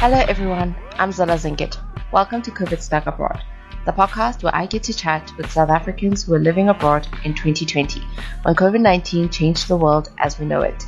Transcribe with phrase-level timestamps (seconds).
[0.00, 1.76] Hello everyone, I'm Zola Zingit.
[2.12, 3.42] Welcome to COVID Stuck Abroad,
[3.84, 7.34] the podcast where I get to chat with South Africans who are living abroad in
[7.34, 8.00] 2020
[8.42, 10.84] when COVID 19 changed the world as we know it.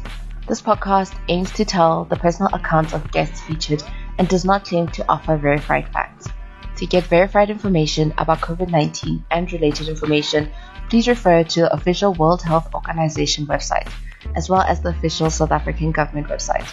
[0.46, 3.82] This podcast aims to tell the personal accounts of guests featured
[4.18, 6.28] and does not claim to offer verified facts.
[6.76, 10.48] To get verified information about COVID 19 and related information,
[10.88, 13.90] please refer to the official World Health Organization website,
[14.36, 16.72] as well as the official South African government website.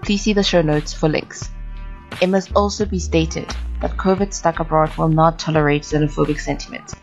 [0.00, 1.50] Please see the show notes for links.
[2.20, 3.48] It must also be stated
[3.80, 6.94] that COVID Stuck Abroad will not tolerate xenophobic sentiments.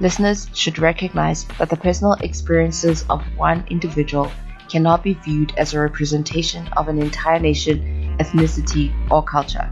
[0.00, 4.30] Listeners should recognize that the personal experiences of one individual
[4.68, 9.70] cannot be viewed as a representation of an entire nation, ethnicity, or culture.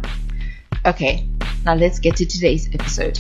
[0.85, 1.27] Okay,
[1.65, 3.19] now let's get to today's episode.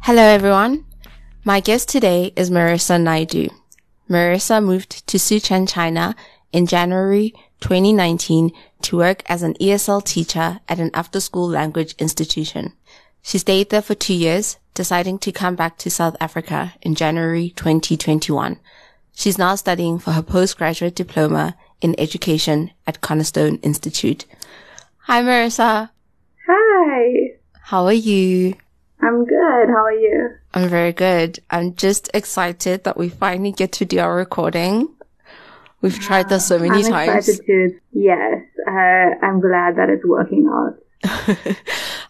[0.00, 0.84] Hello everyone.
[1.44, 3.48] My guest today is Marissa Naidu.
[4.08, 6.14] Marissa moved to Suqian, China
[6.52, 12.74] in January 2019 to work as an ESL teacher at an after-school language institution.
[13.22, 17.50] She stayed there for two years, deciding to come back to South Africa in January
[17.56, 18.58] 2021.
[19.14, 24.26] She's now studying for her postgraduate diploma in education at Cornerstone Institute.
[25.06, 25.90] Hi, Marissa.
[26.48, 27.36] Hi.
[27.60, 28.54] How are you?
[29.00, 29.68] I'm good.
[29.68, 30.30] How are you?
[30.54, 31.40] I'm very good.
[31.50, 34.88] I'm just excited that we finally get to do our recording.
[35.82, 37.28] We've tried this so many I'm times.
[37.28, 37.80] excited to.
[37.92, 40.78] Yes, uh, I'm glad that it's working out.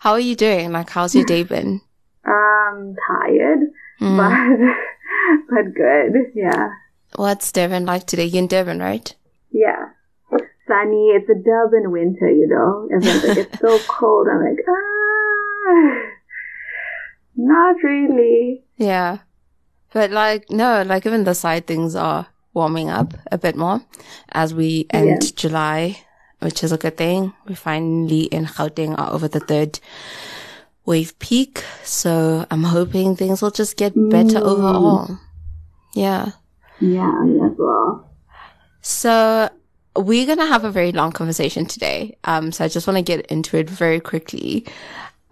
[0.01, 0.73] How are you doing?
[0.73, 1.81] Like, how's your day been?
[2.27, 3.61] Um, tired,
[4.01, 4.17] Mm.
[4.19, 4.75] but
[5.51, 6.33] but good.
[6.35, 6.69] Yeah,
[7.17, 8.25] What's Durban like today?
[8.27, 9.15] You're in Durban, right?
[9.51, 9.87] yeah.
[10.69, 11.09] Sunny.
[11.17, 12.89] It's a Durban winter, you know.
[12.95, 14.29] Everyone's like, it's so cold.
[14.31, 16.11] I'm like, ah,
[17.37, 18.63] not really.
[18.77, 19.19] Yeah.
[19.93, 23.81] But like, no, like even the side things are warming up a bit more
[24.33, 25.31] as we end Yeah.
[25.35, 25.99] July,
[26.41, 27.33] which is a good thing.
[27.49, 29.81] We're finally in Gauteng are over the third
[30.85, 31.65] wave peak.
[31.85, 34.43] So I'm hoping things will just get better Mm.
[34.43, 35.19] overall.
[35.95, 36.33] Yeah.
[36.81, 37.13] Yeah,
[37.45, 38.09] as well.
[38.81, 39.49] So
[39.95, 42.17] we're going to have a very long conversation today.
[42.25, 44.67] Um, so I just want to get into it very quickly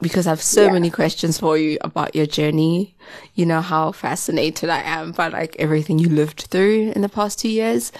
[0.01, 0.73] because I have so Yeah.
[0.73, 2.95] many questions for you about your journey.
[3.35, 7.39] You know how fascinated I am by like everything you lived through in the past
[7.41, 7.93] two years.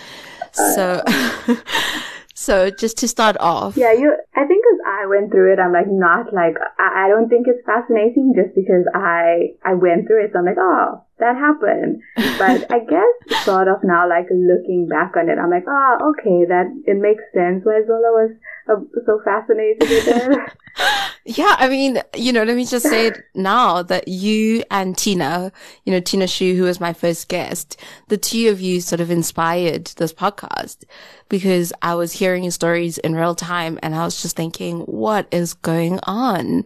[0.53, 1.03] So,
[2.35, 3.77] so just to start off.
[3.77, 4.17] Yeah, you.
[4.35, 7.47] I think as I went through it, I'm like not like I, I don't think
[7.47, 10.31] it's fascinating just because I I went through it.
[10.33, 12.03] So I'm like, oh, that happened.
[12.39, 16.45] But I guess sort of now, like looking back on it, I'm like, oh, okay,
[16.49, 18.31] that it makes sense why Zola was
[18.69, 20.53] uh, so fascinated with it.
[21.27, 25.53] Yeah, I mean, you know, let me just say it now that you and Tina,
[25.85, 27.77] you know, Tina Shu, who was my first guest,
[28.09, 30.85] the two of you sort of inspired this podcast
[31.29, 35.29] because I was hearing your stories in real time and I was just thinking, what
[35.31, 36.65] is going on?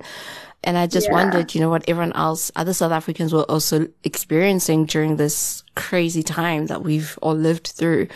[0.64, 1.14] And I just Yeah.
[1.14, 6.22] wondered, you know, what everyone else, other South Africans were also experiencing during this crazy
[6.22, 8.06] time that we've all lived through.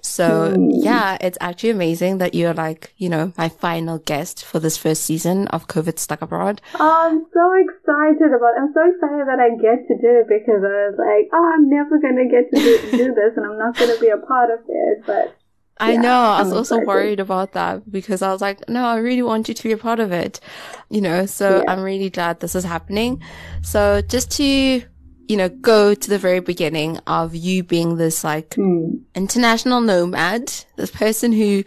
[0.00, 0.70] So hmm.
[0.70, 5.04] yeah, it's actually amazing that you're like, you know, my final guest for this first
[5.04, 6.60] season of COVID Stuck Abroad.
[6.78, 8.58] Oh, I'm so excited about.
[8.58, 11.70] I'm so excited that I get to do it because I was like, oh, I'm
[11.70, 14.60] never gonna get to do, do this, and I'm not gonna be a part of
[14.68, 15.02] it.
[15.06, 15.36] But
[15.78, 16.20] I Yeah, know.
[16.20, 16.86] I was I'm also excited.
[16.88, 19.76] worried about that because I was like, no, I really want you to be a
[19.76, 20.40] part of it.
[20.88, 21.72] You know, so Yeah.
[21.72, 23.20] I'm really glad this is happening.
[23.62, 24.44] So just to,
[25.28, 28.96] you know, go to the very beginning of you being this like hmm.
[29.14, 31.64] international nomad, this person who,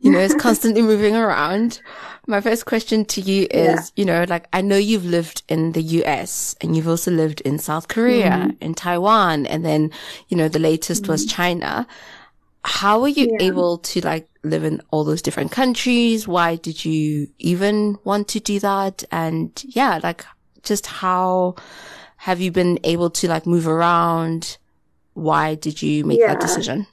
[0.00, 1.80] you know, is constantly moving around.
[2.26, 3.82] My first question to you is, Yeah.
[3.96, 7.58] you know, like I know you've lived in the US and you've also lived in
[7.58, 9.90] South Korea, in Taiwan, and then,
[10.28, 11.86] you know, the latest was China.
[12.64, 13.38] How were you Yeah.
[13.40, 16.28] able to like live in all those different countries?
[16.28, 19.04] Why did you even want to do that?
[19.10, 20.24] And yeah, like
[20.62, 21.54] just how
[22.18, 24.58] have you been able to like move around?
[25.14, 26.86] Why did you make that decision?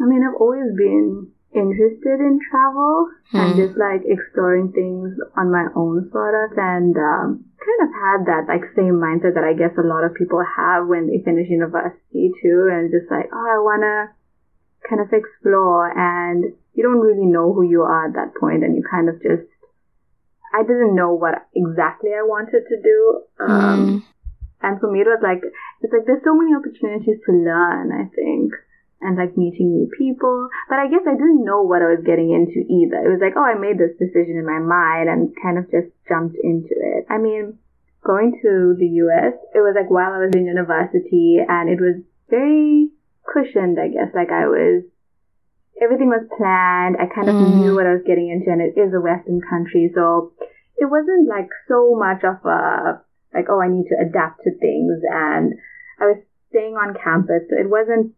[0.00, 3.60] I mean, I've always been interested in travel and Hmm.
[3.60, 8.44] just like exploring things on my own, sort of, and um, kind of had that
[8.48, 12.32] like same mindset that I guess a lot of people have when they finish university
[12.42, 14.12] too, and just like, oh, I wanna
[14.88, 16.44] kind of explore, and
[16.74, 19.48] you don't really know who you are at that point, and you kind of just.
[20.54, 23.22] I didn't know what exactly I wanted to do.
[23.40, 24.02] Um, Mm.
[24.60, 25.42] and for me, it was like,
[25.80, 28.52] it's like there's so many opportunities to learn, I think,
[29.00, 30.48] and like meeting new people.
[30.68, 33.00] But I guess I didn't know what I was getting into either.
[33.00, 35.88] It was like, oh, I made this decision in my mind and kind of just
[36.06, 37.06] jumped into it.
[37.08, 37.58] I mean,
[38.04, 41.96] going to the US, it was like while I was in university and it was
[42.28, 42.90] very
[43.26, 44.10] cushioned, I guess.
[44.14, 44.84] Like I was,
[45.82, 46.96] everything was planned.
[47.00, 47.60] I kind of mm.
[47.60, 50.32] knew what I was getting into, and it is a Western country, so
[50.76, 53.02] it wasn't like so much of a
[53.34, 55.54] like oh I need to adapt to things, and
[56.00, 56.18] I was
[56.50, 58.12] staying on campus, so it wasn't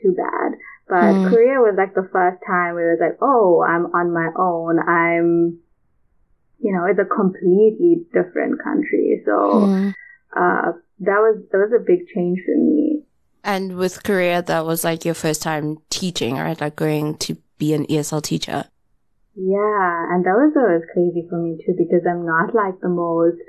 [0.00, 0.58] too bad.
[0.88, 1.30] But mm.
[1.30, 4.78] Korea was like the first time where it was like oh I'm on my own.
[4.78, 5.58] I'm
[6.58, 9.66] you know it's a completely different country, so.
[9.66, 9.94] Mm.
[10.32, 13.02] Uh, that was that was a big change for me.
[13.44, 16.60] And with Korea, that was like your first time teaching, right?
[16.60, 18.64] Like going to be an ESL teacher.
[19.34, 23.40] Yeah, and that was always crazy for me too because I'm not like the most,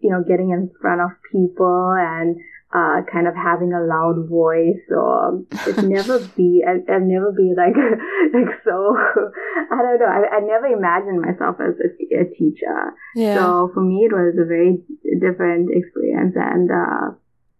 [0.00, 2.36] you know, getting in front of people and
[2.74, 7.54] uh, kind of having a loud voice or it never be I, I've never be
[7.56, 7.78] like
[8.34, 8.98] like so
[9.70, 11.88] I don't know I, I never imagined myself as a,
[12.18, 13.36] a teacher yeah.
[13.36, 14.82] so for me it was a very
[15.22, 17.14] different experience and uh,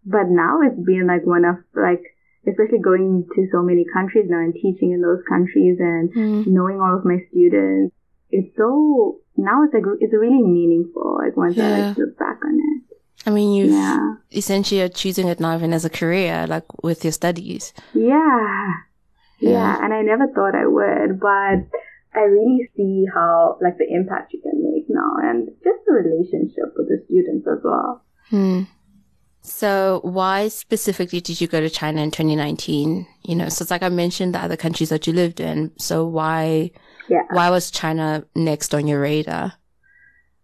[0.05, 2.03] but now it's been like one of like
[2.47, 6.47] especially going to so many countries now and teaching in those countries and mm.
[6.47, 7.95] knowing all of my students
[8.31, 11.69] it's so now it's like it's really meaningful like once yeah.
[11.69, 12.97] I like look back on it
[13.27, 14.15] I mean you yeah.
[14.33, 18.73] essentially are choosing it now even as a career like with your studies yeah.
[19.41, 21.69] yeah yeah and I never thought I would but
[22.15, 26.75] I really see how like the impact you can make now and just the relationship
[26.77, 28.05] with the students as well.
[28.31, 28.63] Hmm.
[29.45, 33.07] So why specifically did you go to China in 2019?
[33.25, 35.71] You know, so it's like I mentioned the other countries that you lived in.
[35.79, 36.71] So why,
[37.11, 37.29] yeah.
[37.31, 39.53] why was China next on your radar?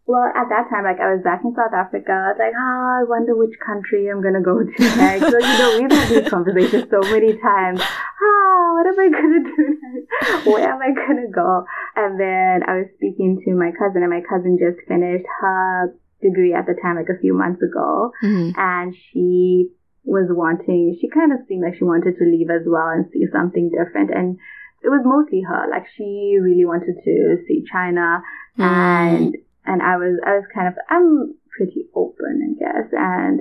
[0.04, 3.00] Well, at that time, like I was back in South Africa, I was like, ah,
[3.00, 4.68] I wonder which country I'm gonna go to
[5.00, 5.32] next.
[5.32, 7.80] so you know, we've had these conversations so many times.
[7.80, 10.44] Ah, what am I gonna do next?
[10.44, 11.64] Where am I gonna go?
[11.96, 16.54] And then I was speaking to my cousin, and my cousin just finished her degree
[16.54, 18.12] at the time, like a few months ago.
[18.22, 18.58] Mm-hmm.
[18.58, 19.70] And she
[20.04, 23.26] was wanting, she kind of seemed like she wanted to leave as well and see
[23.32, 24.10] something different.
[24.10, 24.38] And
[24.82, 25.68] it was mostly her.
[25.70, 28.22] Like she really wanted to see China
[28.58, 28.64] mm.
[28.64, 29.36] and,
[29.66, 32.88] and I was, I was kind of, I'm pretty open, I guess.
[32.92, 33.40] And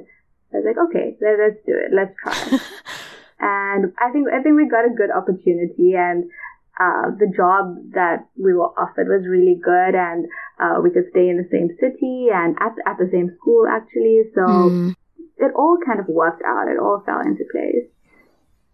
[0.54, 1.96] I was like, okay, let, let's do it.
[1.96, 2.60] Let's try.
[3.40, 6.30] and I think, I think we got a good opportunity and,
[6.80, 10.26] uh, the job that we were offered was really good and
[10.60, 14.24] uh, we could stay in the same city and at, at the same school actually.
[14.36, 14.96] So mm.
[15.38, 16.68] it all kind of worked out.
[16.68, 17.88] It all fell into place.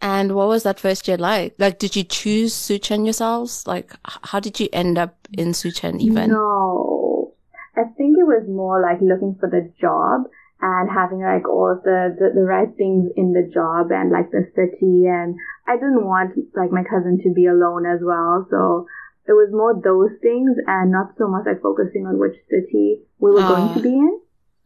[0.01, 1.55] And what was that first year like?
[1.57, 3.65] Like, did you choose Suqian yourselves?
[3.65, 6.29] Like, how did you end up in Suqian even?
[6.29, 7.33] No,
[7.75, 10.29] I think it was more like looking for the job
[10.61, 14.45] and having like all the, the, the right things in the job and like the
[14.55, 15.35] city and
[15.67, 18.47] I didn't want like my cousin to be alone as well.
[18.49, 18.87] So
[19.27, 23.31] it was more those things and not so much like focusing on which city we
[23.31, 24.19] were going to be in.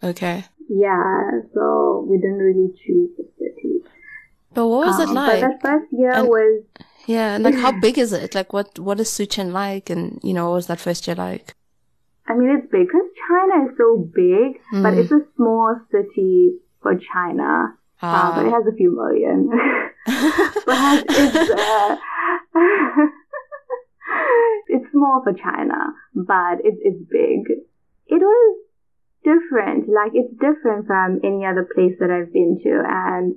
[0.04, 0.46] Okay.
[0.70, 3.80] Yeah, so we didn't really choose the city.
[4.54, 5.42] But what was um, it like?
[5.42, 6.64] But that first year and, was
[7.08, 8.36] yeah, and like how big is it?
[8.36, 9.90] Like what what is Suqian like?
[9.90, 11.56] And you know, what was that first year like?
[12.28, 14.84] I mean, it's big because China is so big, mm.
[14.84, 17.74] but it's a small city for China.
[18.02, 19.50] Uh, but it has a few million.
[20.66, 21.98] but it's uh,
[22.98, 23.29] it's
[25.00, 27.48] small for China, but it's it's big.
[28.12, 28.58] It was
[29.24, 29.88] different.
[29.88, 33.36] Like it's different from any other place that I've been to, and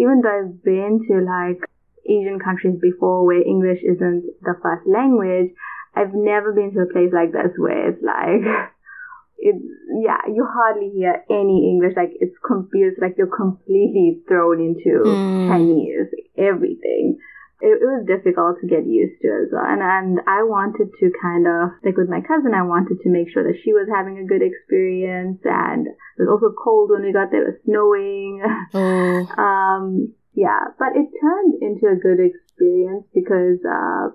[0.00, 1.60] even though I've been to like
[2.08, 5.52] Asian countries before where English isn't the first language,
[5.94, 8.42] I've never been to a place like this where it's like,
[9.38, 9.64] it's,
[10.02, 11.94] yeah, you hardly hear any English.
[11.96, 15.48] Like it's confused, like you're completely thrown into mm.
[15.48, 17.18] Chinese, everything.
[17.60, 19.64] It, it, was difficult to get used to as well.
[19.64, 23.30] And, and I wanted to kind of, like with my cousin, I wanted to make
[23.30, 25.40] sure that she was having a good experience.
[25.44, 27.46] And it was also cold when we got there.
[27.46, 28.42] It was snowing.
[28.74, 29.26] Oh.
[29.38, 34.10] um, yeah, but it turned into a good experience because, uh,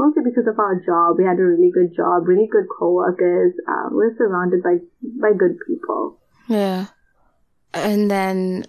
[0.00, 1.18] mostly because of our job.
[1.18, 3.52] We had a really good job, really good coworkers.
[3.68, 4.78] Uh, we're surrounded by
[5.20, 6.18] by good people.
[6.48, 6.86] Yeah.
[7.74, 8.64] And then,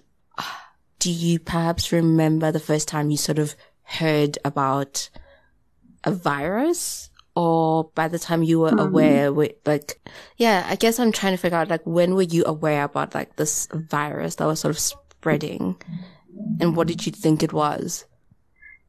[0.99, 3.55] do you perhaps remember the first time you sort of
[3.99, 5.09] heard about
[6.03, 7.09] a virus?
[7.33, 8.79] Or by the time you were mm-hmm.
[8.79, 10.01] aware, with, like,
[10.35, 13.37] yeah, I guess I'm trying to figure out, like, when were you aware about, like,
[13.37, 15.81] this virus that was sort of spreading?
[16.59, 18.05] And what did you think it was?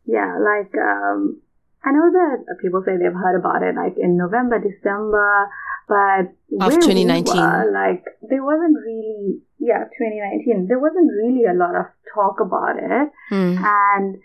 [0.07, 1.41] Yeah, like, um,
[1.85, 5.51] I know that people say they've heard about it like in November, December,
[5.89, 6.31] but
[6.61, 10.67] of 2019, we were, like there wasn't really, yeah, 2019.
[10.69, 13.59] There wasn't really a lot of talk about it, mm.
[13.59, 14.17] and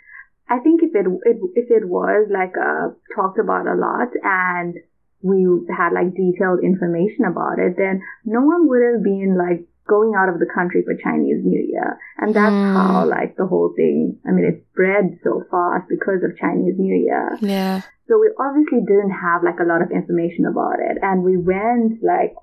[0.50, 4.76] I think if it, it if it was like uh, talked about a lot and
[5.22, 10.14] we had like detailed information about it, then no one would have been like going
[10.16, 11.98] out of the country for Chinese New Year.
[12.20, 12.76] And that's mm.
[12.76, 16.96] how like the whole thing, I mean, it spread so fast because of Chinese New
[16.96, 17.38] Year.
[17.42, 17.82] Yeah.
[18.08, 20.98] So we obviously didn't have like a lot of information about it.
[21.02, 22.36] And we went like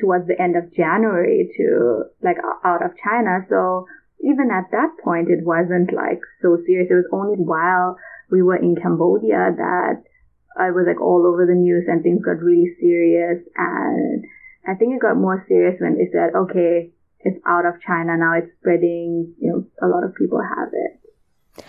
[0.00, 3.44] towards the end of January to like out of China.
[3.48, 3.86] So
[4.20, 6.90] even at that point, it wasn't like so serious.
[6.90, 7.96] It was only while
[8.30, 10.02] we were in Cambodia that
[10.58, 13.38] I was like all over the news and things got really serious.
[13.56, 14.24] And
[14.66, 18.34] I think it got more serious when they said, okay, it's out of China now.
[18.34, 19.34] It's spreading.
[19.40, 21.64] You know, a lot of people have it.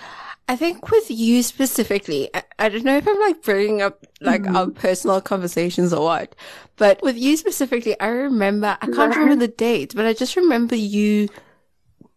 [0.47, 4.41] I think with you specifically, I, I, don't know if I'm like bringing up like
[4.41, 4.55] mm.
[4.55, 6.33] our personal conversations or what,
[6.75, 10.75] but with you specifically, I remember, I can't remember the date, but I just remember
[10.75, 11.29] you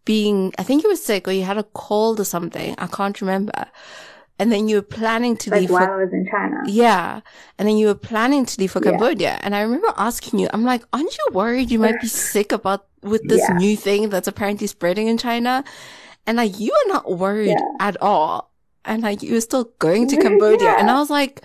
[0.05, 2.75] being, I think you were sick or you had a cold or something.
[2.79, 3.67] I can't remember.
[4.39, 6.63] And then you were planning to like leave while for, I was in China.
[6.67, 7.21] Yeah.
[7.59, 8.91] And then you were planning to leave for yeah.
[8.91, 9.39] Cambodia.
[9.43, 12.87] And I remember asking you, I'm like, aren't you worried you might be sick about
[13.03, 13.57] with this yeah.
[13.57, 15.63] new thing that's apparently spreading in China?
[16.27, 17.77] And like, you are not worried yeah.
[17.79, 18.51] at all.
[18.85, 20.71] And like, you were still going to Cambodia.
[20.71, 21.43] And I was like,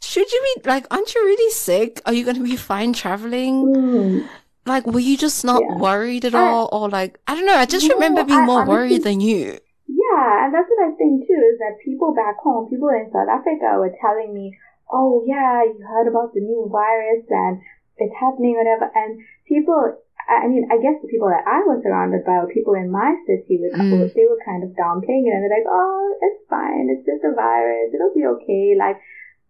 [0.00, 2.00] should you be like, aren't you really sick?
[2.06, 3.66] Are you going to be fine traveling?
[3.66, 4.28] Mm.
[4.68, 5.76] Like, were you just not yeah.
[5.76, 6.68] worried at all?
[6.72, 7.56] or like, I don't know.
[7.56, 9.58] I just remember being I, more honestly, worried than you.
[9.88, 10.44] Yeah.
[10.44, 13.80] And that's what I think too, is that people back home, people in South Africa
[13.80, 14.56] were telling me,
[14.92, 17.60] oh yeah, you heard about the new virus and
[17.96, 18.90] it's happening, whatever.
[18.94, 19.98] And people
[20.28, 23.16] I mean, I guess the people that I was surrounded by, or people in my
[23.24, 24.12] city, were, mm.
[24.12, 26.92] they were kind of downplaying it, and they're like, "Oh, it's fine.
[26.92, 27.96] It's just a virus.
[27.96, 29.00] It'll be okay." Like,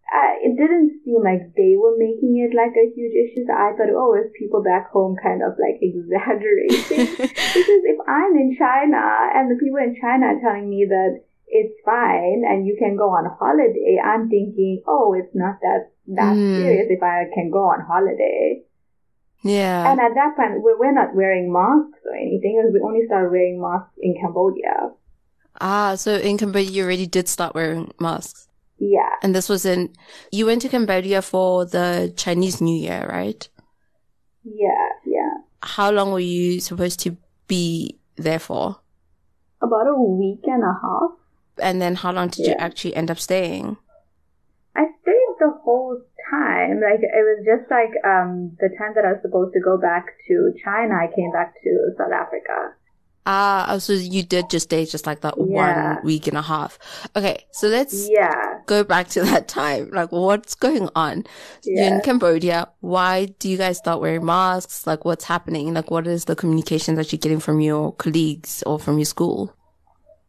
[0.09, 3.45] uh, it didn't seem like they were making it like a huge issue.
[3.45, 7.13] So I thought, oh, it's people back home kind of like exaggerating.
[7.13, 9.05] because if I'm in China
[9.37, 13.13] and the people in China are telling me that it's fine and you can go
[13.13, 16.57] on holiday, I'm thinking, oh, it's not that that mm.
[16.57, 18.65] serious if I can go on holiday.
[19.45, 19.93] Yeah.
[19.93, 22.59] And at that point, we're not wearing masks or anything.
[22.73, 24.91] We only started wearing masks in Cambodia.
[25.61, 28.48] Ah, so in Cambodia, you already did start wearing masks.
[28.79, 29.11] Yeah.
[29.23, 29.95] And this was in,
[30.31, 33.49] you went to Cambodia for the Chinese New Year, right?
[34.45, 35.43] Yeah, yeah.
[35.63, 37.17] How long were you supposed to
[37.49, 38.81] be there for?
[39.61, 41.11] About a week and a half.
[41.61, 42.51] And then how long did yeah.
[42.51, 43.77] you actually end up staying?
[44.77, 46.81] I stayed the whole time.
[46.81, 50.07] Like it was just like um the time that I was supposed to go back
[50.29, 52.75] to China, I came back to South Africa.
[53.27, 55.95] Ah, uh, so you did just stay just like that yeah.
[55.97, 56.79] one week and a half.
[57.17, 59.91] Okay, so let's yeah go back to that time.
[59.91, 61.25] Like, what's going on
[61.65, 61.89] yeah.
[61.89, 62.69] in Cambodia?
[62.81, 64.87] Why do you guys start wearing masks?
[64.87, 65.75] Like, what's happening?
[65.75, 69.53] Like, what is the communication that you're getting from your colleagues or from your school?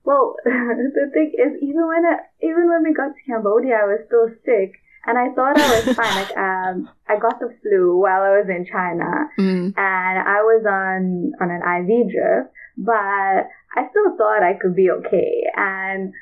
[0.05, 3.99] Well, the thing is, even when I, even when we got to Cambodia, I was
[4.07, 4.73] still sick
[5.05, 6.15] and I thought I was fine.
[6.15, 9.73] Like, um, I got the flu while I was in China, mm.
[9.75, 14.89] and I was on on an IV drip, but I still thought I could be
[14.91, 15.43] okay.
[15.55, 16.13] And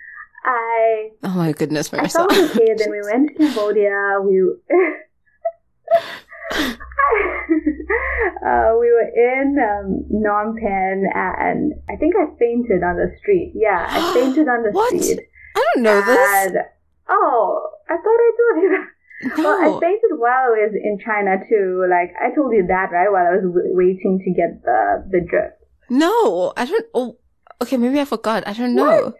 [0.45, 1.93] I oh my goodness.
[1.93, 2.73] I felt okay.
[2.77, 4.19] then we went to Cambodia.
[4.23, 4.41] We
[8.45, 13.53] uh, we were in um, Phnom Penh, and I think I fainted on the street.
[13.55, 14.89] Yeah, I fainted on the what?
[14.89, 15.19] street.
[15.55, 16.63] I don't know and, this.
[17.09, 18.87] Oh, I thought I told you that.
[19.19, 19.33] No.
[19.35, 21.87] Well, I fainted while I was in China too.
[21.89, 23.11] Like I told you that, right?
[23.11, 25.57] While I was w- waiting to get the the drip.
[25.89, 26.85] No, I don't.
[26.93, 27.17] Oh,
[27.59, 28.47] okay, maybe I forgot.
[28.47, 29.05] I don't know.
[29.05, 29.15] What?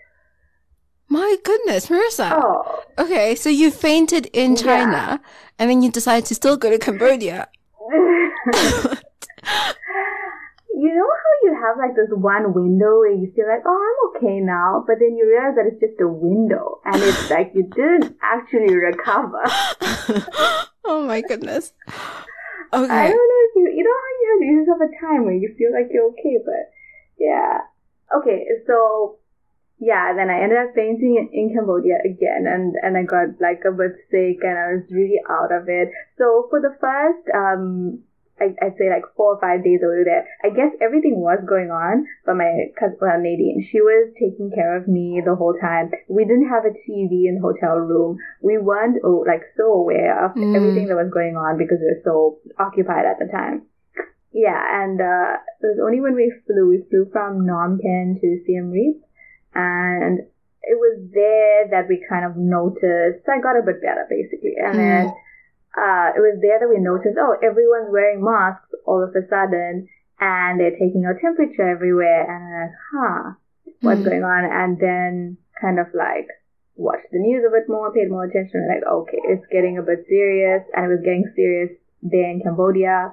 [1.10, 2.32] My goodness, Marissa.
[2.44, 2.84] Oh.
[3.00, 5.18] Okay, so you fainted in China, yeah.
[5.58, 7.48] and then you decided to still go to Cambodia.
[10.78, 14.18] you know how you have like this one window where you feel like, oh, I'm
[14.18, 17.64] okay now, but then you realize that it's just a window and it's like you
[17.64, 19.42] didn't actually recover.
[20.86, 21.74] oh my goodness.
[21.88, 22.94] Okay.
[22.94, 25.34] I don't know if you, you know how you have, you have a time where
[25.34, 26.72] you feel like you're okay, but
[27.18, 27.62] yeah.
[28.16, 29.18] Okay, so
[29.80, 33.72] yeah, then I ended up painting in, Cambodia again and, and I got like a
[33.72, 35.90] bit sick and I was really out of it.
[36.18, 38.02] So for the first, um,
[38.42, 40.26] I, I'd say like four or five days over there.
[40.46, 44.78] I guess everything was going on, but my cousin, well, Nadine, she was taking care
[44.78, 45.92] of me the whole time.
[46.10, 48.18] We didn't have a TV in the hotel room.
[48.42, 50.56] We weren't oh, like so aware of mm.
[50.56, 53.66] everything that was going on because we were so occupied at the time.
[54.34, 56.70] Yeah, and uh, it was only when we flew.
[56.70, 59.02] We flew from Phnom Penh to Siem Reap,
[59.58, 60.22] and
[60.62, 63.26] it was there that we kind of noticed.
[63.26, 64.82] So I got a bit better basically, and mm.
[64.86, 65.04] then
[65.74, 69.90] uh, it was there that we noticed, oh, everyone's wearing masks all of a sudden,
[70.22, 73.24] and they're taking our temperature everywhere, and I'm like, huh,
[73.82, 74.10] what's mm.
[74.10, 74.46] going on?
[74.46, 76.30] And then kind of like
[76.78, 80.06] watched the news a bit more, paid more attention, like, okay, it's getting a bit
[80.06, 81.74] serious, and it was getting serious
[82.06, 83.10] there in Cambodia.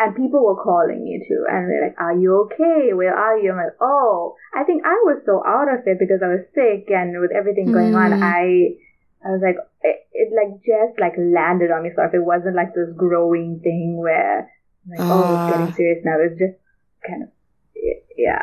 [0.00, 2.92] And people were calling me too, and they're like, "Are you okay?
[2.92, 6.24] Where are you?" I'm like, "Oh, I think I was so out of it because
[6.24, 8.00] I was sick and with everything going mm.
[8.00, 8.22] on, hmm.
[8.22, 8.76] I."
[9.22, 11.90] I was like, it, it like just like landed on me.
[11.94, 14.50] So if it wasn't like this growing thing where
[14.88, 15.04] like, uh.
[15.04, 15.76] oh, it's getting ah.
[15.76, 16.16] serious now.
[16.20, 16.58] It's just
[17.06, 17.28] kind of,
[18.16, 18.42] yeah.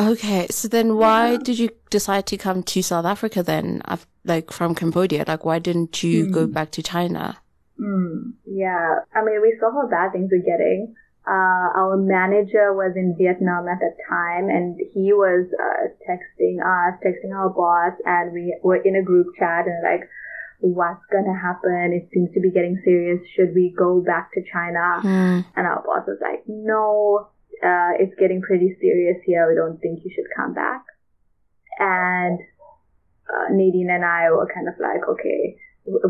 [0.00, 1.38] Okay, so then why yeah.
[1.38, 3.82] did you decide to come to South Africa then,
[4.24, 5.24] like from Cambodia?
[5.26, 6.32] Like, why didn't you mm.
[6.32, 7.36] go back to China?
[7.80, 10.94] Mm, yeah, I mean, we saw how bad things were getting.
[11.28, 16.96] Uh, our manager was in Vietnam at the time and he was uh, texting us,
[17.04, 20.08] texting our boss, and we were in a group chat and like,
[20.60, 21.92] what's gonna happen?
[21.92, 23.20] It seems to be getting serious.
[23.36, 25.04] Should we go back to China?
[25.04, 25.44] Mm.
[25.54, 27.28] And our boss was like, no,
[27.62, 29.48] uh, it's getting pretty serious here.
[29.48, 30.82] We don't think you should come back.
[31.78, 32.40] And
[33.28, 35.58] uh, Nadine and I were kind of like, okay,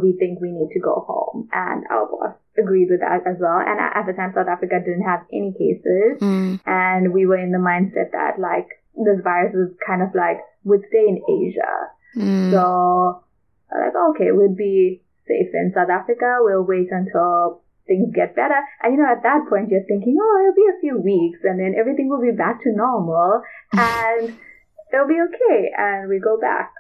[0.03, 1.49] we think we need to go home.
[1.53, 3.59] And our boss agreed with that as well.
[3.59, 6.19] And at the time, South Africa didn't have any cases.
[6.21, 6.61] Mm.
[6.67, 10.83] And we were in the mindset that like this virus was kind of like would
[10.89, 11.75] stay in Asia.
[12.17, 12.51] Mm.
[12.53, 13.23] So
[13.71, 16.39] like, okay, we'd be safe in South Africa.
[16.41, 18.61] We'll wait until things get better.
[18.83, 21.59] And you know, at that point, you're thinking, oh, it'll be a few weeks and
[21.59, 23.43] then everything will be back to normal
[23.73, 24.37] and
[24.93, 25.73] it'll be okay.
[25.77, 26.73] And we go back.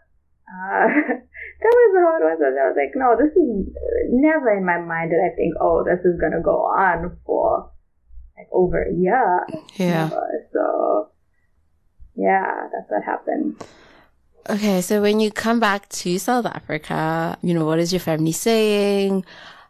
[0.48, 0.88] Uh,
[1.60, 2.40] that was how it was.
[2.40, 3.68] I was like, no, this is
[4.10, 7.70] never in my mind did I think, oh, this is going to go on for
[8.36, 9.46] like over a year.
[9.76, 10.08] Yeah.
[10.08, 10.48] Never.
[10.52, 11.10] So,
[12.14, 13.62] yeah, that's what happened.
[14.48, 18.32] Okay, so when you come back to South Africa, you know, what is your family
[18.32, 19.24] saying?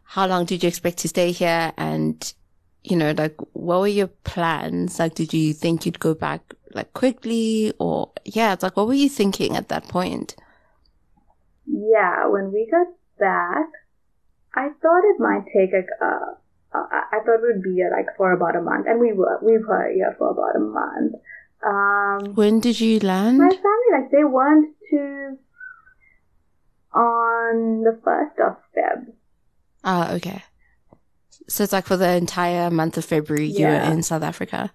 [0.04, 1.72] How long did you expect to stay here?
[1.76, 2.32] And,
[2.84, 5.00] you know, like, what were your plans?
[5.00, 8.94] Like, did you think you'd go back like quickly or, yeah, it's like, what were
[8.94, 10.36] you thinking at that point?
[11.70, 12.86] Yeah, when we got
[13.18, 13.68] back,
[14.54, 16.34] I thought it might take like, uh,
[16.74, 16.98] uh
[17.28, 19.90] thought it would be uh, like for about a month, and we were we were
[19.92, 21.14] here for about a month.
[21.64, 23.38] Um, when did you land?
[23.38, 25.38] My family, like, they went to
[26.94, 29.12] on the first of Feb.
[29.84, 30.42] Ah, okay.
[31.48, 33.58] So it's like for the entire month of February, yeah.
[33.58, 34.72] you were in South Africa.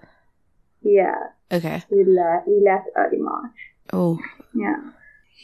[0.82, 1.16] Yeah.
[1.52, 1.84] Okay.
[1.90, 2.48] We left.
[2.48, 3.56] We left early March.
[3.92, 4.20] Oh.
[4.54, 4.92] Yeah.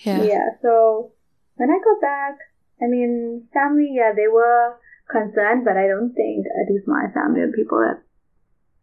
[0.03, 0.23] Yeah.
[0.23, 0.49] Yeah.
[0.61, 1.11] So
[1.59, 2.35] when I got back,
[2.81, 4.79] I mean, family, yeah, they were
[5.11, 8.01] concerned, but I don't think, at least my family and people that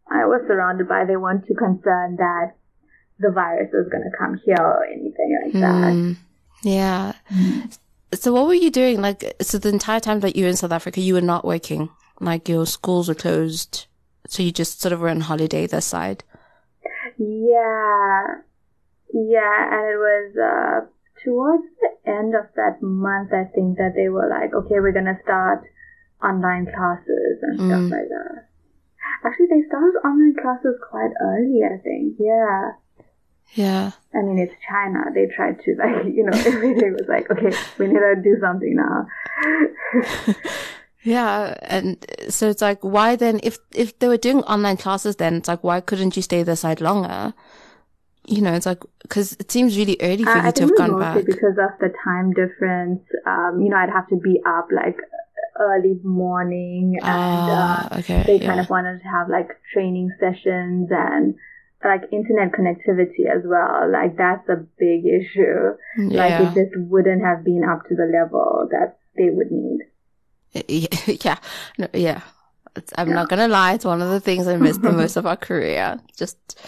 [0.07, 2.53] I was surrounded by, they weren't too concerned that
[3.17, 5.93] the virus was going to come here or anything like that.
[5.93, 6.17] Mm,
[6.61, 7.13] yeah.
[7.33, 7.75] Mm.
[8.13, 9.01] So what were you doing?
[9.01, 11.89] Like, so the entire time that you were in South Africa, you were not working.
[12.19, 13.87] Like your schools were closed.
[14.27, 16.23] So you just sort of were on holiday this side.
[17.17, 18.23] Yeah.
[19.13, 19.73] Yeah.
[19.73, 20.87] And it was, uh,
[21.23, 25.05] towards the end of that month, I think that they were like, okay, we're going
[25.05, 25.63] to start
[26.23, 27.67] online classes and mm.
[27.67, 28.47] stuff like that.
[29.25, 32.15] Actually, they started online classes quite early, I think.
[32.19, 32.77] Yeah.
[33.53, 33.91] Yeah.
[34.13, 35.05] I mean, it's China.
[35.13, 38.75] They tried to, like, you know, everything was like, okay, we need to do something
[38.75, 39.05] now.
[41.03, 41.55] yeah.
[41.63, 45.47] And so it's like, why then, if, if they were doing online classes, then it's
[45.47, 47.33] like, why couldn't you stay this side longer?
[48.27, 50.99] You know, it's like, cause it seems really early for uh, you to have gone
[50.99, 51.25] back.
[51.25, 53.01] because of the time difference.
[53.25, 54.97] Um, you know, I'd have to be up like
[55.59, 60.89] early morning and ah, uh, okay, they kind of wanted to have like training sessions
[60.91, 61.35] and
[61.83, 63.89] like internet connectivity as well.
[63.91, 65.77] Like that's a big issue.
[65.97, 66.17] Yeah.
[66.17, 69.81] Like it just wouldn't have been up to the level that they would need.
[71.23, 71.37] Yeah.
[71.77, 72.21] No, yeah.
[72.95, 73.13] I'm yeah.
[73.13, 73.73] not going to lie.
[73.73, 75.99] It's one of the things I miss the most of our career.
[76.15, 76.59] Just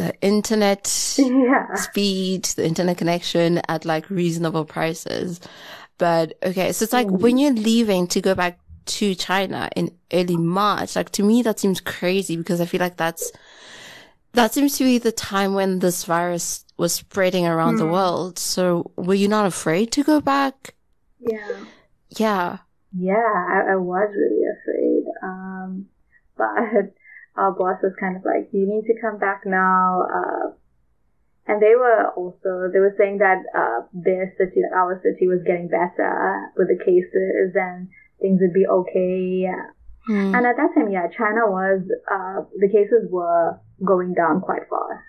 [0.00, 1.74] the internet yeah.
[1.74, 5.40] speed, the internet connection at like reasonable prices.
[5.98, 7.20] But okay, so it's like mm.
[7.20, 11.60] when you're leaving to go back to China in early March, like to me, that
[11.60, 13.30] seems crazy because I feel like that's,
[14.32, 17.80] that seems to be the time when this virus was spreading around mm.
[17.80, 18.38] the world.
[18.38, 20.72] So were you not afraid to go back?
[21.18, 21.64] Yeah.
[22.16, 22.58] Yeah.
[22.98, 25.04] Yeah, I, I was really afraid.
[25.22, 25.86] Um,
[26.38, 26.94] but
[27.40, 30.04] our boss was kind of like, you need to come back now.
[30.04, 30.46] Uh,
[31.48, 35.68] and they were also, they were saying that, uh, their city, our city was getting
[35.68, 37.88] better with the cases and
[38.20, 39.48] things would be okay.
[40.08, 40.36] Mm.
[40.36, 41.80] And at that time, yeah, China was,
[42.12, 45.08] uh, the cases were going down quite fast.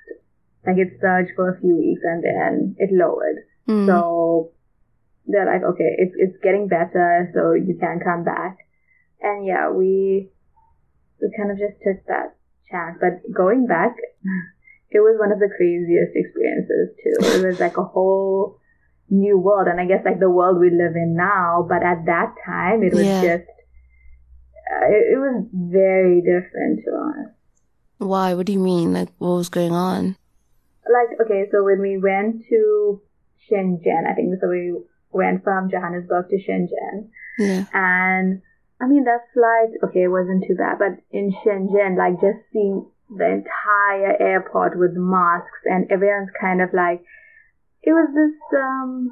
[0.65, 3.43] Like it surged for a few weeks and then it lowered.
[3.67, 3.87] Mm.
[3.87, 4.51] So
[5.27, 8.57] they're like, okay, it's, it's getting better, so you can come back.
[9.21, 10.30] And yeah, we,
[11.21, 12.35] we kind of just took that
[12.69, 12.97] chance.
[12.99, 13.95] But going back,
[14.91, 17.39] it was one of the craziest experiences too.
[17.39, 18.59] It was like a whole
[19.09, 19.67] new world.
[19.67, 22.93] And I guess like the world we live in now, but at that time it
[22.93, 23.21] was yeah.
[23.21, 23.49] just,
[24.71, 27.31] uh, it, it was very different to us.
[27.97, 28.33] Why?
[28.33, 28.93] What do you mean?
[28.93, 30.17] Like, what was going on?
[30.89, 33.01] Like, okay, so when we went to
[33.49, 34.73] Shenzhen, I think so we
[35.11, 37.09] went from Johannesburg to Shenzhen.
[37.37, 37.65] Yeah.
[37.73, 38.41] And
[38.81, 42.89] I mean, that flight, okay, it wasn't too bad, but in Shenzhen, like just seeing
[43.13, 47.03] the entire airport with masks and everyone's kind of like,
[47.83, 49.11] it was this, um,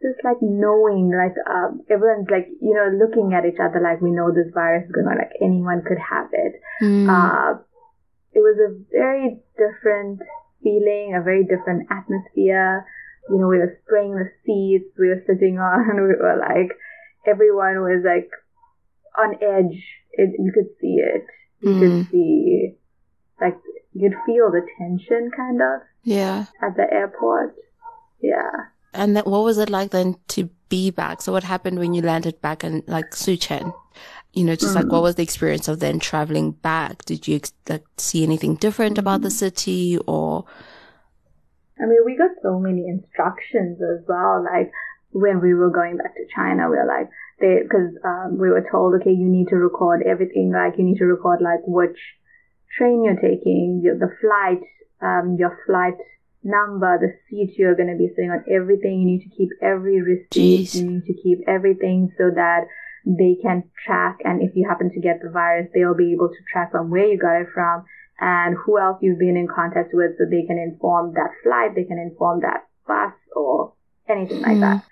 [0.00, 4.10] just like knowing, like, um, everyone's like, you know, looking at each other like we
[4.10, 6.54] know this virus is going on, like anyone could have it.
[6.80, 7.10] Mm.
[7.10, 7.58] Uh,
[8.32, 10.22] it was a very different
[10.62, 12.86] feeling, a very different atmosphere.
[13.28, 15.98] You know, we were spraying the seats we were sitting on.
[15.98, 16.78] We were like,
[17.26, 18.30] everyone was like
[19.18, 19.82] on edge.
[20.12, 21.24] It, you could see it.
[21.60, 21.80] You Mm.
[21.80, 22.74] could see,
[23.40, 23.56] like,
[23.92, 26.46] you'd feel the tension kind of yeah.
[26.62, 27.54] at the airport.
[28.20, 28.50] Yeah.
[28.92, 31.22] And then what was it like then to be back?
[31.22, 33.72] So what happened when you landed back in like Suqian?
[34.32, 37.04] You know, just like what was the experience of then traveling back?
[37.04, 40.44] Did you like see anything different about the city or?
[41.80, 44.44] I mean, we got so many instructions as well.
[44.44, 44.70] Like
[45.10, 47.08] when we were going back to China, we were like,
[47.40, 50.52] they, cause, um, we were told, okay, you need to record everything.
[50.52, 51.98] Like you need to record like which
[52.76, 54.60] train you're taking, your, the flight,
[55.00, 55.94] um, your flight
[56.42, 59.00] number, the seat you're going to be sitting on, everything.
[59.00, 60.68] You need to keep every receipt.
[60.68, 60.74] Jeez.
[60.74, 62.66] You need to keep everything so that
[63.06, 64.18] they can track.
[64.24, 67.06] And if you happen to get the virus, they'll be able to track from where
[67.06, 67.84] you got it from
[68.20, 71.84] and who else you've been in contact with so they can inform that flight, they
[71.84, 73.72] can inform that bus or
[74.08, 74.60] anything like Hmm.
[74.60, 74.84] that.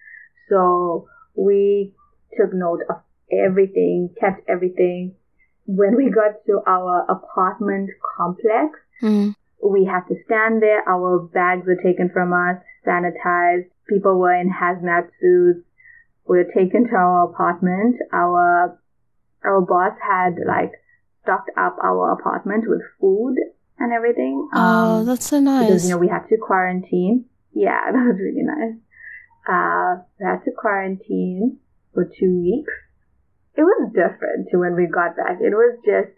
[0.48, 1.06] So
[1.36, 1.92] we
[2.36, 2.96] took note of
[3.32, 5.14] everything, kept everything.
[5.66, 9.34] When we got to our apartment complex, Mm.
[9.62, 10.82] we had to stand there.
[10.88, 13.68] Our bags were taken from us, sanitized.
[13.88, 15.64] People were in hazmat suits.
[16.26, 17.96] We were taken to our apartment.
[18.12, 18.78] Our
[19.44, 20.72] our boss had like
[21.22, 23.36] stocked up our apartment with food
[23.78, 24.48] and everything.
[24.52, 25.66] Oh, Um, that's so nice.
[25.66, 27.26] because you know we had to quarantine.
[27.52, 28.74] Yeah, that was really nice.
[29.48, 31.58] Uh, we had to quarantine
[31.98, 32.74] for two weeks.
[33.58, 35.42] It was different to when we got back.
[35.42, 36.14] It was just,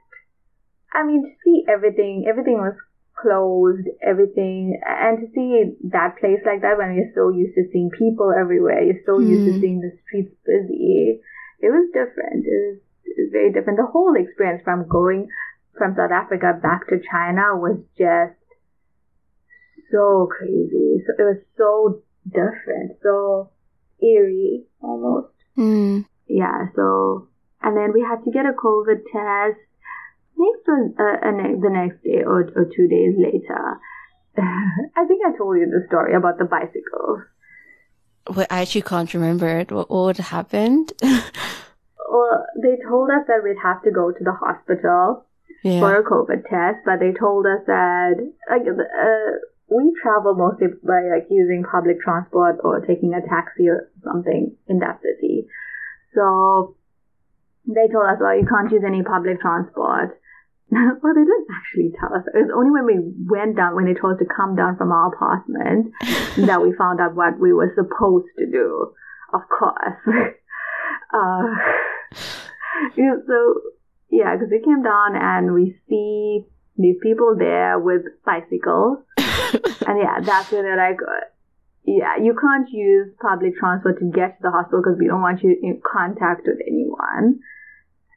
[0.92, 2.76] I mean, to see everything, everything was
[3.16, 7.88] closed, everything, and to see that place like that when you're so used to seeing
[7.96, 9.60] people everywhere, you're so used to Mm.
[9.60, 11.24] seeing the streets busy.
[11.64, 12.44] It was different.
[12.44, 13.80] It was, it was very different.
[13.80, 15.28] The whole experience from going
[15.78, 18.36] from South Africa back to China was just
[19.90, 21.00] so crazy.
[21.08, 23.50] So it was so different, so
[24.02, 25.39] eerie almost.
[25.61, 26.07] Mm.
[26.27, 26.66] Yeah.
[26.75, 27.29] So
[27.62, 29.61] and then we had to get a COVID test.
[30.37, 33.79] Next was uh, uh, ne- the next day or, or two days later.
[34.38, 37.20] I think I told you the story about the bicycles.
[38.35, 39.70] Wait, I actually can't remember it.
[39.70, 40.92] What, what happened?
[42.11, 45.27] Well, they told us that we'd have to go to the hospital
[45.62, 45.79] yeah.
[45.79, 48.14] for a COVID test, but they told us that
[48.51, 49.31] like uh,
[49.70, 54.78] we travel mostly by like using public transport or taking a taxi or something in
[54.80, 55.46] that city.
[56.14, 56.74] So
[57.66, 60.18] they told us, well, you can't use any public transport.
[60.70, 62.26] well, they didn't actually tell us.
[62.35, 62.98] It was only when we
[63.30, 65.94] went down, when they told us to come down from our apartment,
[66.46, 68.94] that we found out what we were supposed to do.
[69.33, 70.02] Of course.
[71.14, 71.46] uh,
[72.96, 73.61] yeah, so
[74.11, 78.98] yeah, because we came down and we see these people there with bicycles,
[79.86, 81.26] and yeah, that's when they're like, uh,
[81.84, 85.42] yeah, you can't use public transport to get to the hospital because we don't want
[85.42, 87.40] you in contact with anyone.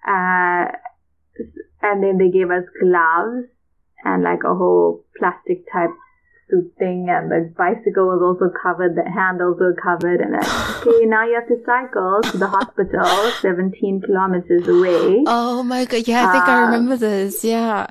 [0.07, 0.67] Uh,
[1.81, 3.47] and then they gave us gloves
[4.03, 5.89] and like a whole plastic type
[6.49, 10.43] suit thing, and the bicycle was also covered, the handles were covered, and then,
[10.85, 15.23] okay, now you have to cycle to the hospital, 17 kilometers away.
[15.25, 16.05] Oh my god!
[16.05, 17.43] Yeah, I think I Uh, remember this.
[17.45, 17.87] Yeah,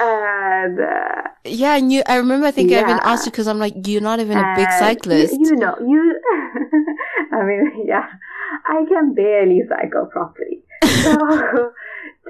[0.00, 1.76] And, uh, yeah.
[1.76, 2.46] And you, I remember.
[2.46, 3.00] I think I even Yeah.
[3.04, 5.34] asked you because I'm like, you're not even a big cyclist.
[5.34, 6.20] You, you know, you,
[7.32, 8.06] I mean, yeah,
[8.66, 10.62] I can barely cycle properly.
[11.02, 11.72] So,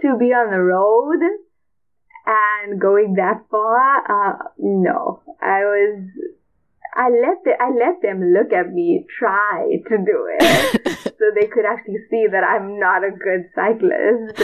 [0.02, 1.20] to be on the road
[2.26, 6.04] and going that far, uh, no, I was,
[6.94, 11.46] I let the, I let them look at me try to do it so they
[11.46, 14.40] could actually see that I'm not a good cyclist.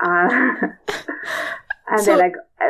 [0.00, 0.68] Uh,
[1.88, 2.66] and So- they're like, uh,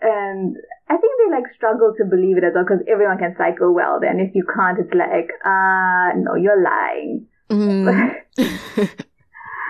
[0.00, 0.56] and
[0.88, 3.98] I think they like struggle to believe it as well because everyone can cycle well.
[4.00, 7.26] Then if you can't, it's like, uh, no, you're lying.
[7.50, 8.14] Mm.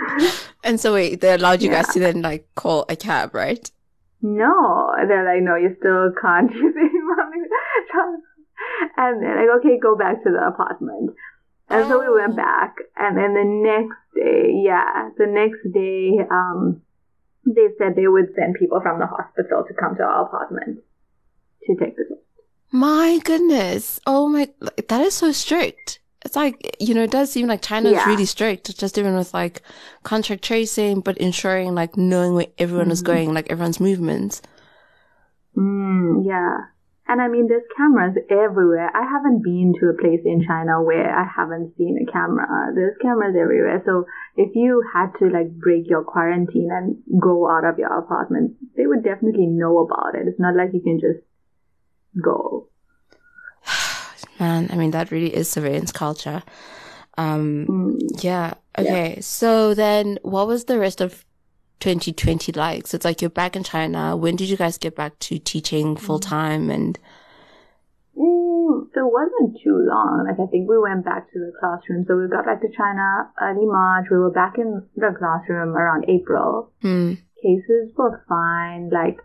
[0.65, 3.71] and so wait, they allowed you guys to then like call a cab, right?
[4.21, 7.01] No, they're like, no, you still can't use any
[7.95, 8.21] public.
[8.97, 11.11] And they're like, okay, go back to the apartment.
[11.71, 12.15] And so we Oh.
[12.15, 16.81] went back, and then the next day, yeah, the next day, um,
[17.55, 20.81] they said they would send people from the hospital to come to our apartment
[21.67, 22.21] to take the test.
[22.71, 23.99] My goodness.
[24.07, 24.49] Oh my,
[24.89, 26.01] that is so strict.
[26.25, 28.09] It's like, you know, it does seem like China is Yeah.
[28.09, 29.63] really strict, just even with like
[30.03, 33.07] contact tracing, but ensuring like knowing where everyone is Mhm.
[33.07, 34.43] going, like everyone's movements.
[35.57, 36.59] Mm, yeah.
[37.11, 38.91] And I mean, there's cameras everywhere.
[38.95, 42.47] I haven't been to a place in China where I haven't seen a camera.
[42.75, 43.83] There's cameras everywhere.
[43.87, 44.05] So
[44.37, 48.87] if you had to like break your quarantine and go out of your apartment, they
[48.87, 50.29] would definitely know about it.
[50.29, 51.25] It's not like you can just
[52.23, 52.69] go.
[54.39, 56.43] Man, I mean, that really is surveillance culture.
[57.17, 58.23] Um, Mm.
[58.23, 58.55] yeah.
[58.79, 59.21] Okay.
[59.21, 61.25] So then what was the rest of
[61.81, 62.87] 2020 like?
[62.87, 64.17] So it's like you're back in China.
[64.17, 66.71] When did you guys get back to teaching full time?
[66.71, 66.99] And
[68.17, 70.27] Mm, so it wasn't too long.
[70.27, 72.05] Like I think we went back to the classroom.
[72.09, 74.07] So we got back to China early March.
[74.11, 76.73] We were back in the classroom around April.
[76.83, 78.91] hmm, cases were fine.
[78.91, 79.19] Like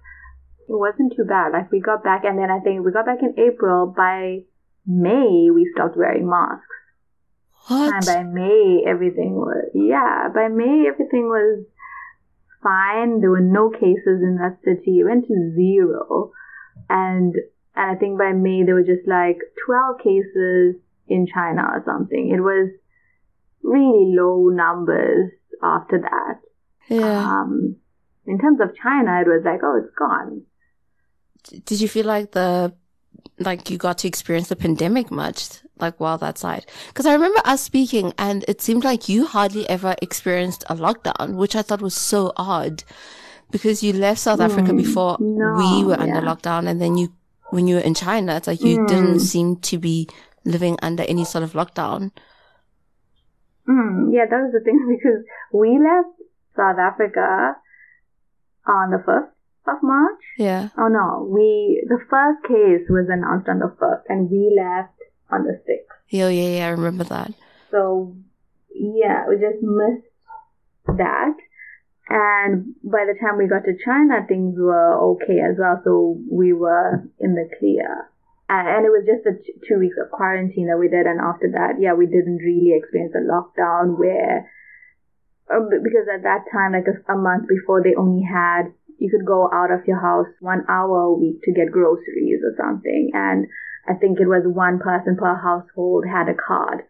[0.69, 1.53] it wasn't too bad.
[1.53, 3.87] Like we got back, and then I think we got back in April.
[3.87, 4.41] By
[4.85, 6.63] May, we stopped wearing masks.
[7.67, 7.93] what?
[7.95, 10.29] And by May, everything was yeah.
[10.33, 11.65] By May, everything was
[12.63, 13.19] fine.
[13.19, 14.99] There were no cases in that city.
[14.99, 16.31] It went to zero,
[16.89, 17.35] and
[17.75, 20.75] and I think by May there were just like twelve cases
[21.07, 22.31] in China or something.
[22.33, 22.71] It was
[23.61, 26.39] really low numbers after that.
[26.89, 27.41] yeah.
[27.41, 27.77] Um,
[28.25, 30.43] in terms of China, it was like, oh, it's gone.
[31.65, 32.73] did you feel like the
[33.39, 37.41] like you got to experience the pandemic much like while that side because i remember
[37.45, 41.81] us speaking and it seemed like you hardly ever experienced a lockdown which i thought
[41.81, 42.83] was so odd
[43.51, 46.21] because you left south africa Mm, before no, we were under yeah.
[46.21, 47.11] lockdown and then you
[47.49, 48.87] when you were in china it's like you Mm.
[48.87, 50.07] didn't seem to be
[50.45, 52.11] living under any sort of lockdown
[53.67, 55.23] Mm, yeah, that was the thing because
[55.53, 56.09] we left
[56.55, 57.55] South Africa
[58.67, 59.29] on the 1st
[59.67, 60.21] of March.
[60.37, 64.97] yeah Oh no, we, the first case was announced on the 1st and we left
[65.31, 65.93] on the 6th.
[66.09, 67.31] yeah yeah yeah i remember that
[67.71, 68.15] So
[68.75, 70.09] yeah, we just missed
[70.97, 71.35] that.
[72.09, 75.79] And by the time we got to China, things were okay as well.
[75.85, 78.09] So we were in the clear.
[78.49, 81.05] And, and it was just the t- two weeks of quarantine that we did.
[81.05, 84.51] And after that, yeah, we didn't really experience a lockdown where,
[85.53, 89.25] um, because at that time, like a, a month before, they only had, you could
[89.25, 93.11] go out of your house one hour a week to get groceries or something.
[93.13, 93.47] And
[93.87, 96.83] I think it was one person per household had a card.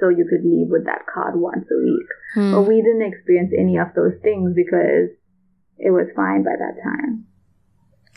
[0.00, 2.08] So you could leave with that card once a week.
[2.34, 2.52] Hmm.
[2.54, 5.10] But we didn't experience any of those things because
[5.78, 7.26] it was fine by that time.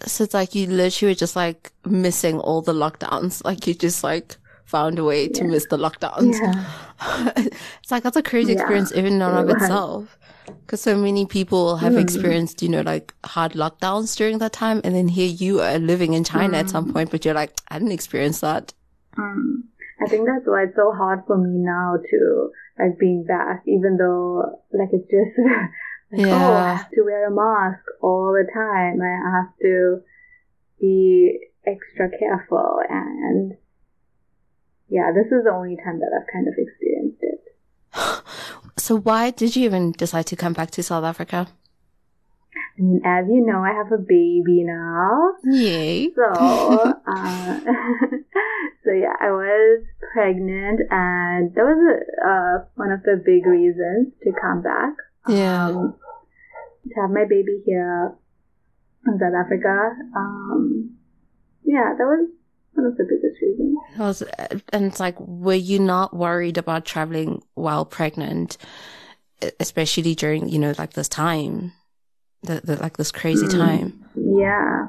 [0.05, 4.03] so it's like you literally were just like missing all the lockdowns like you just
[4.03, 5.49] like found a way to Yeah.
[5.51, 6.65] miss the lockdowns Yeah.
[7.81, 10.17] it's like that's a crazy Yeah, experience even in and of itself.
[10.65, 11.99] Because so many people have Mm.
[12.01, 14.79] experienced, you know, like hard lockdowns during that time.
[14.85, 16.69] And then here you are living in China at Mm.
[16.69, 18.73] some point, but you're like, I didn't experience that.
[19.17, 19.63] Mm.
[19.99, 23.97] I think that's why it's so hard for me now to like being back, even
[23.97, 25.37] though like it's just
[26.11, 29.01] like, oh, I have to wear a mask all the time.
[29.01, 30.01] I have to
[30.79, 33.57] be extra careful and
[34.89, 37.39] yeah, this is the only time that I've kind of experienced it.
[38.77, 41.47] So why did you even decide to come back to South Africa?
[42.55, 45.35] I mean, as you know, I have a baby now.
[45.43, 46.09] Yay.
[46.15, 47.59] So, uh,
[48.83, 54.31] so yeah, I was pregnant, and that was uh, one of the big reasons to
[54.41, 54.93] come back.
[55.27, 55.67] Yeah.
[55.67, 55.95] Um,
[56.87, 58.15] to have my baby here
[59.05, 59.95] in South Africa.
[60.15, 60.97] Um,
[61.63, 62.27] yeah, that was
[62.73, 63.77] one of the biggest reasons.
[63.95, 64.21] It was,
[64.71, 68.57] and it's like, were you not worried about traveling while pregnant,
[69.59, 71.73] especially during, you know, like this time,
[72.43, 73.57] the, the like this crazy Mm.
[73.57, 74.05] time?
[74.15, 74.87] Yeah.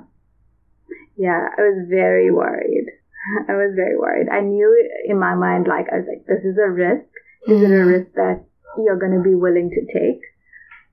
[1.17, 2.87] Yeah, I was very worried.
[3.49, 4.29] I was very worried.
[4.29, 4.69] I knew
[5.07, 7.07] in my mind, like, I was like, this is a risk.
[7.47, 7.87] Is it a Mm.
[7.87, 8.45] risk that
[8.79, 10.21] you're going to be willing to take?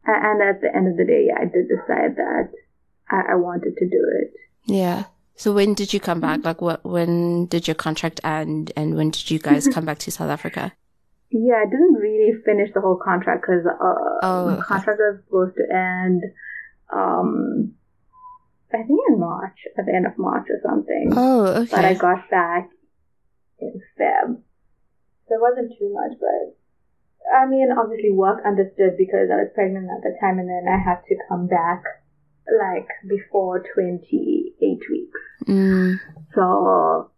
[0.05, 2.49] And at the end of the day, yeah, I did decide that
[3.09, 4.33] I, I wanted to do it.
[4.65, 5.05] Yeah.
[5.41, 6.45] So when did you come back?
[6.45, 6.85] Like, what?
[6.85, 10.71] When did your contract end, and when did you guys come back to South Africa?
[11.31, 14.69] Yeah, I didn't really finish the whole contract because uh, Oh, the okay.
[14.69, 16.21] contract was supposed to end,
[16.93, 17.73] um,
[18.71, 21.09] I think in March, at the end of March or something.
[21.17, 21.71] Oh, okay.
[21.71, 22.69] But I got back
[23.57, 24.37] in Feb.
[25.25, 26.53] So it wasn't too much, but
[27.33, 30.77] I mean, obviously work understood because I was pregnant at the time and then I
[30.77, 31.81] had to come back
[32.45, 33.65] like before
[34.61, 35.19] 28 weeks.
[35.47, 35.99] Mm,
[36.35, 37.11] So,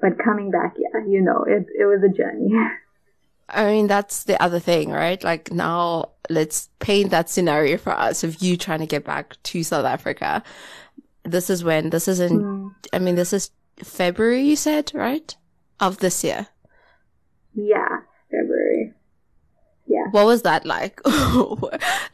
[0.00, 2.50] but coming back, yeah, you know, it, it was a journey.
[3.50, 5.22] I mean, that's the other thing, right?
[5.24, 9.62] Like now let's paint that scenario for us of you trying to get back to
[9.62, 10.42] South Africa.
[11.24, 12.74] This is when, this is in, mm.
[12.92, 13.50] I mean, this is
[13.82, 15.34] February, you said, right?
[15.80, 16.48] Of this year.
[17.54, 18.00] Yeah.
[19.88, 20.04] Yeah.
[20.10, 21.00] What was that like?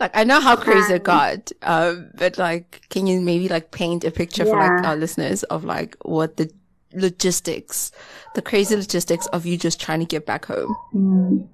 [0.00, 3.72] like, I know how crazy um, it got, um, but like, can you maybe like
[3.72, 4.52] paint a picture yeah.
[4.52, 6.50] for like our listeners of like what the
[6.92, 7.90] logistics,
[8.36, 10.76] the crazy logistics of you just trying to get back home?
[10.94, 11.48] Mm.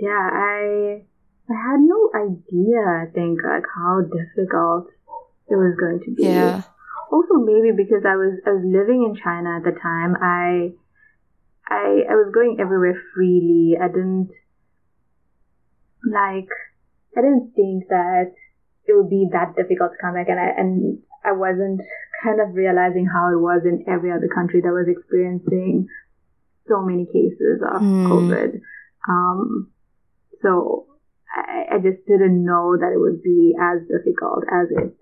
[0.00, 1.02] Yeah, I,
[1.50, 4.88] I had no idea, I think, like how difficult
[5.48, 6.22] it was going to be.
[6.22, 6.62] Yeah.
[7.12, 10.72] Also, maybe because I was I was living in China at the time, I
[11.66, 13.76] I I was going everywhere freely.
[13.80, 14.30] I didn't
[16.04, 16.48] like
[17.16, 18.32] I didn't think that
[18.86, 21.80] it would be that difficult to come back, and I and I wasn't
[22.22, 25.88] kind of realizing how it was in every other country that was experiencing
[26.68, 28.06] so many cases of mm.
[28.06, 28.60] COVID.
[29.08, 29.70] Um,
[30.42, 30.86] so
[31.34, 34.96] I, I just didn't know that it would be as difficult as it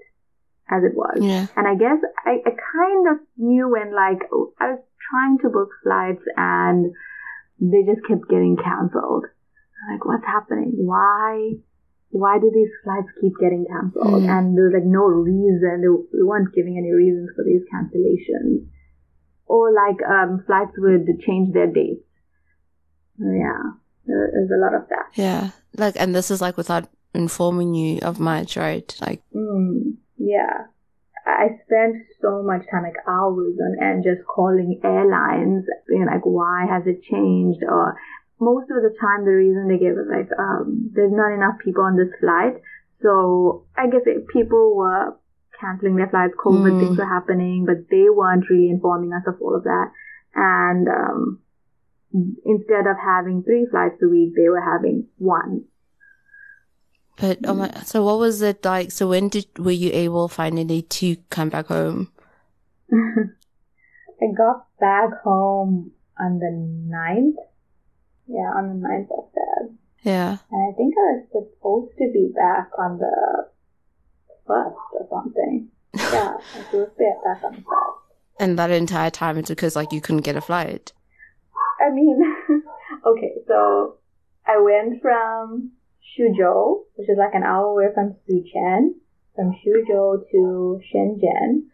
[0.68, 1.18] as it was.
[1.20, 1.46] Yeah.
[1.56, 4.22] And I guess I, I kind of knew when like
[4.59, 4.80] I was
[5.11, 6.92] trying to book flights and
[7.61, 9.26] they just kept getting cancelled.
[9.90, 10.72] Like, what's happening?
[10.77, 11.53] Why?
[12.11, 14.22] Why do these flights keep getting cancelled?
[14.22, 14.31] Mm.
[14.31, 15.83] And there's like no reason.
[15.83, 18.66] They weren't giving any reasons for these cancellations.
[19.46, 22.03] Or like um, flights would change their dates.
[23.18, 23.72] Yeah,
[24.07, 25.07] there's a lot of that.
[25.14, 28.94] Yeah, like, and this is like without informing you of much, right?
[29.01, 30.66] Like, mm, yeah.
[31.27, 36.66] I spent so much time, like hours on end, just calling airlines, being like, why
[36.70, 37.64] has it changed?
[37.68, 37.99] Or
[38.40, 41.85] most of the time, the reason they give is like, um, there's not enough people
[41.85, 42.61] on this flight.
[43.03, 45.16] So I guess it, people were
[45.61, 46.81] canceling their flights, COVID mm.
[46.81, 49.90] things were happening, but they weren't really informing us of all of that.
[50.35, 51.40] And, um,
[52.44, 55.64] instead of having three flights a week, they were having one.
[57.16, 58.90] But oh my, so what was it like?
[58.90, 62.12] So when did were you able finally to come back home?
[62.92, 66.53] I got back home on the
[66.94, 67.37] 9th.
[68.28, 69.74] Yeah, on the 9th of Feb.
[70.02, 70.38] Yeah.
[70.50, 73.48] And I think I was supposed to be back on the
[74.48, 75.68] 1st or something.
[75.96, 78.06] Yeah, I was supposed to be back on the 1st.
[78.38, 80.92] And that entire time it's because like you couldn't get a flight.
[81.80, 82.20] I mean,
[83.06, 83.96] okay, so
[84.46, 85.72] I went from
[86.16, 88.94] Suzhou, which is like an hour away from Suqian,
[89.34, 91.66] from Suzhou to Shenzhen.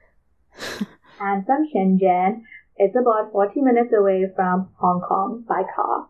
[1.20, 2.42] and from Shenzhen,
[2.76, 6.08] it's about 40 minutes away from Hong Kong by car.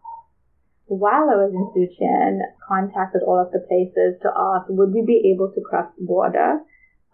[0.93, 5.33] While I was in Suqian, contacted all of the places to ask, would we be
[5.33, 6.61] able to cross the border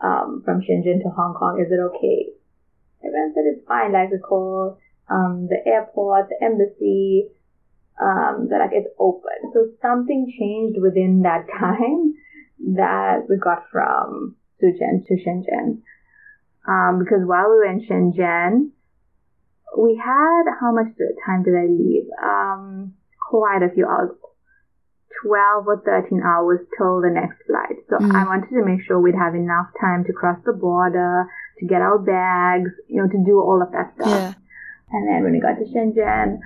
[0.02, 1.62] um, from Shenzhen to Hong Kong?
[1.62, 2.34] Is it okay?
[3.06, 3.92] Everyone said it's fine.
[3.92, 7.30] Like we call um, the airport, the embassy,
[8.02, 9.54] um, that like it's open.
[9.54, 12.14] So something changed within that time
[12.74, 15.86] that we got from Suqian to Shenzhen.
[16.66, 18.70] Um, because while we were in Shenzhen,
[19.78, 22.10] we had, how much time did I leave?
[22.20, 22.97] Um,
[23.28, 24.10] quite a few hours.
[25.26, 27.82] 12 or 13 hours till the next flight.
[27.90, 28.14] So mm.
[28.14, 31.26] I wanted to make sure we'd have enough time to cross the border,
[31.58, 34.08] to get our bags, you know, to do all of that stuff.
[34.08, 34.34] Yeah.
[34.90, 36.38] And then when we got to Shenzhen,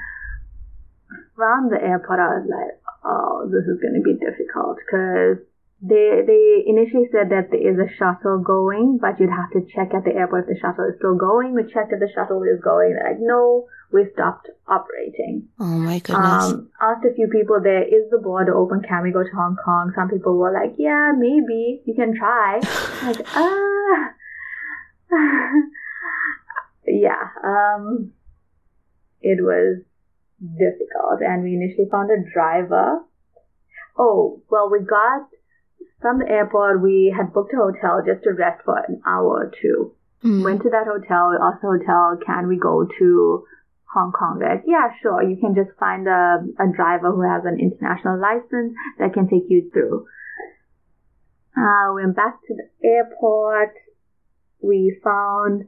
[1.36, 5.44] from the airport, I was like, oh, this is going to be difficult because
[5.82, 9.92] they they initially said that there is a shuttle going, but you'd have to check
[9.92, 11.54] at the airport if the shuttle is still going.
[11.54, 12.94] We checked if the shuttle is going.
[12.94, 15.48] They're like, no, we stopped operating.
[15.58, 16.54] Oh my goodness.
[16.54, 18.82] Um, asked a few people there, is the border open?
[18.86, 19.92] Can we go to Hong Kong?
[19.96, 22.60] Some people were like, yeah, maybe you can try.
[23.02, 24.14] like, ah,
[26.86, 27.26] yeah.
[27.42, 28.12] Um,
[29.20, 29.82] it was
[30.40, 33.02] difficult and we initially found a driver.
[33.98, 35.28] Oh, well, we got
[36.00, 39.52] from the airport, we had booked a hotel just to rest for an hour or
[39.60, 39.94] two.
[40.24, 40.44] Mm.
[40.44, 43.44] Went to that hotel, we asked the hotel, can we go to
[43.92, 44.38] Hong Kong?
[44.38, 45.22] They're yeah, sure.
[45.22, 49.48] You can just find a, a driver who has an international license that can take
[49.48, 50.06] you through.
[51.56, 53.74] Uh, went back to the airport.
[54.62, 55.66] We found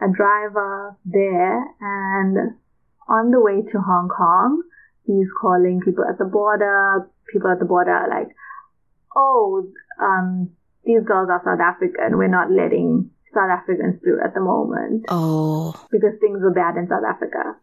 [0.00, 2.56] a driver there and
[3.08, 4.62] on the way to Hong Kong,
[5.04, 7.08] he's calling people at the border.
[7.32, 8.28] People at the border are like,
[9.16, 10.50] oh, um,
[10.84, 12.18] these girls are South African.
[12.18, 15.06] We're not letting South Africans through at the moment.
[15.08, 15.74] Oh.
[15.90, 17.56] Because things were bad in South Africa.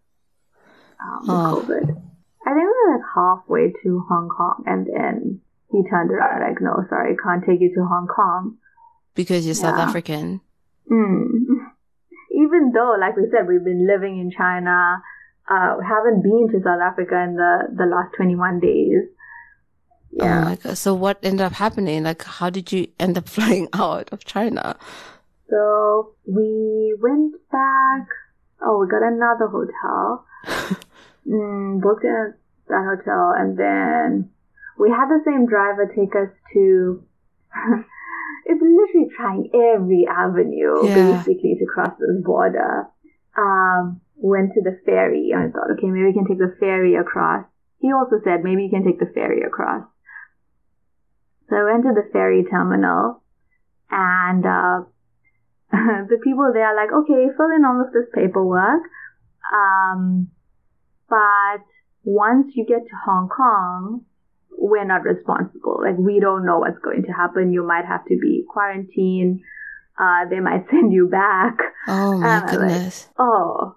[0.99, 1.64] Um, oh.
[1.66, 2.02] COVID.
[2.43, 5.41] I think we were like halfway to Hong Kong and then
[5.72, 8.58] he turned around like, no, sorry, can't take you to Hong Kong.
[9.14, 9.62] Because you're yeah.
[9.62, 10.41] South African.
[10.91, 11.28] Mm.
[12.34, 15.02] Even though, like we said, we've been living in China
[15.52, 19.04] uh, haven't been to South Africa in the, the last 21 days.
[20.12, 20.41] Yeah.
[20.41, 20.78] Oh my god.
[20.78, 22.03] So what ended up happening?
[22.03, 24.78] Like, how did you end up flying out of China?
[25.49, 28.07] So we went back.
[28.62, 30.26] Oh, we got another hotel.
[31.28, 32.38] mm, booked at
[32.68, 34.30] that hotel, and then
[34.80, 37.03] we had the same driver take us to.
[38.45, 41.18] it's literally trying every avenue yeah.
[41.18, 42.88] basically to cross this border.
[43.38, 46.95] Um, went to the ferry and I thought, okay, maybe we can take the ferry
[46.95, 47.45] across.
[47.80, 49.84] He also said maybe you can take the ferry across.
[51.52, 53.22] So I went to the ferry terminal
[53.89, 54.88] and uh,
[56.08, 58.84] the people there are like, okay, fill in all of this paperwork.
[59.54, 60.32] Um,
[61.10, 61.60] but
[62.06, 64.06] once you get to Hong Kong,
[64.49, 65.82] we're not responsible.
[65.84, 67.52] Like we don't know what's going to happen.
[67.52, 69.41] You might have to be quarantined.
[69.99, 71.58] Uh, they might send you back.
[71.89, 73.08] Oh my goodness.
[73.08, 73.76] Like, oh.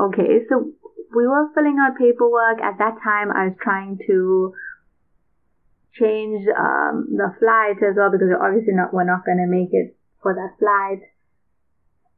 [0.00, 0.72] Okay, so
[1.14, 2.60] we were filling out paperwork.
[2.60, 4.52] At that time, I was trying to
[5.98, 9.96] change um, the flight as well because obviously not we're not going to make it
[10.22, 11.02] for that flight.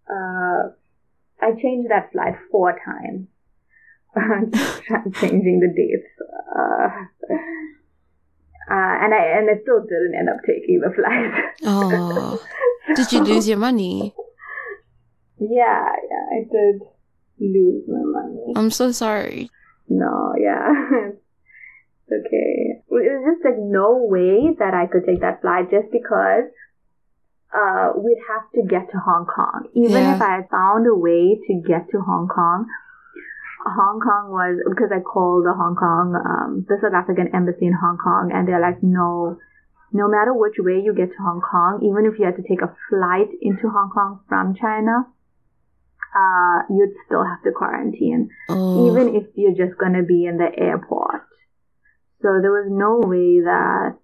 [0.09, 0.73] Uh,
[1.41, 3.29] I changed that flight four times,
[5.21, 6.09] changing the dates,
[6.57, 6.89] uh,
[8.71, 11.45] uh, and I and I still didn't end up taking the flight.
[11.65, 12.43] oh,
[12.97, 14.15] did you lose your money?
[15.39, 16.83] Yeah, yeah, I did
[17.39, 18.53] lose my money.
[18.57, 19.51] I'm so sorry.
[19.89, 20.73] No, yeah.
[22.09, 22.78] it's okay.
[22.99, 26.51] It was just like no way that I could take that flight just because
[27.55, 29.69] uh, we'd have to get to Hong Kong.
[29.75, 30.17] Even yeah.
[30.17, 32.67] if I had found a way to get to Hong Kong,
[33.65, 37.75] Hong Kong was, because I called the Hong Kong, um, the South African embassy in
[37.75, 39.39] Hong Kong and they're like, no,
[39.93, 42.63] no matter which way you get to Hong Kong, even if you had to take
[42.63, 45.09] a flight into Hong Kong from China,
[46.15, 48.91] uh, you'd still have to quarantine, oh.
[48.91, 51.28] even if you're just going to be in the airport.
[52.23, 53.97] So there was no way that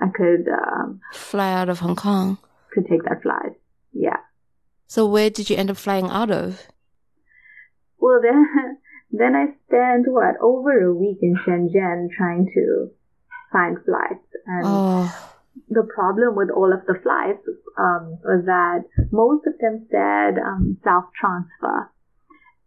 [0.00, 2.38] I could um, fly out of Hong Kong.
[2.72, 3.52] Could take that flight.
[3.92, 4.18] Yeah.
[4.86, 6.66] So where did you end up flying out of?
[7.98, 8.46] Well, then,
[9.10, 12.90] then I spent what over a week in Shenzhen trying to
[13.52, 15.32] find flights, and oh.
[15.70, 17.46] the problem with all of the flights
[17.78, 21.90] um, was that most of them said um, self transfer,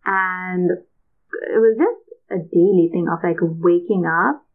[0.06, 4.46] and it was just a daily thing of like waking up.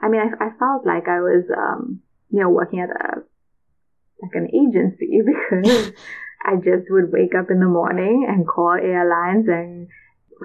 [0.00, 2.00] I mean, I, I felt like I was, um,
[2.30, 3.22] you know, working at a,
[4.22, 5.92] like an agency because
[6.44, 9.88] I just would wake up in the morning and call airlines and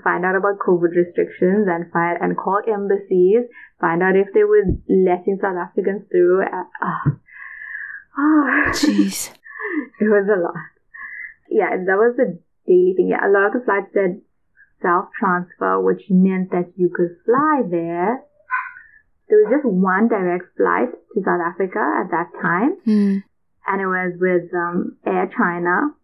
[0.03, 3.45] find out about COVID restrictions and find, and call embassies,
[3.79, 6.41] find out if they were letting South Africans through.
[6.41, 7.11] Uh,
[8.17, 9.29] oh, jeez.
[9.99, 10.55] it was a lot.
[11.49, 13.09] Yeah, that was the daily thing.
[13.09, 14.21] Yeah, a lot of the flights said
[14.83, 18.21] self transfer, which meant that you could fly there.
[19.29, 23.23] There was just one direct flight to South Africa at that time, mm.
[23.65, 25.95] and it was with um, Air China,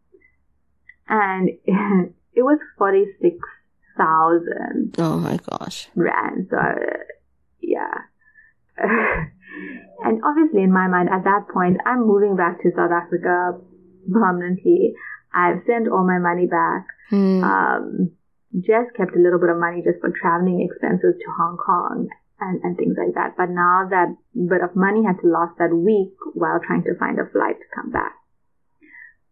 [1.08, 3.38] and it, it was forty six
[3.98, 4.96] thousand.
[4.98, 5.90] Oh my gosh!
[5.96, 6.48] Rand.
[6.50, 6.58] So
[7.62, 7.94] yeah.
[8.80, 13.60] and obviously, in my mind, at that point, I'm moving back to South Africa
[14.12, 14.96] permanently.
[15.34, 16.88] I've sent all my money back.
[17.12, 17.44] Mm.
[17.44, 18.12] Um,
[18.58, 22.10] just kept a little bit of money just for traveling expenses to Hong Kong
[22.42, 23.38] and, and things like that.
[23.38, 27.20] But now that bit of money had to last that week while trying to find
[27.20, 28.18] a flight to come back.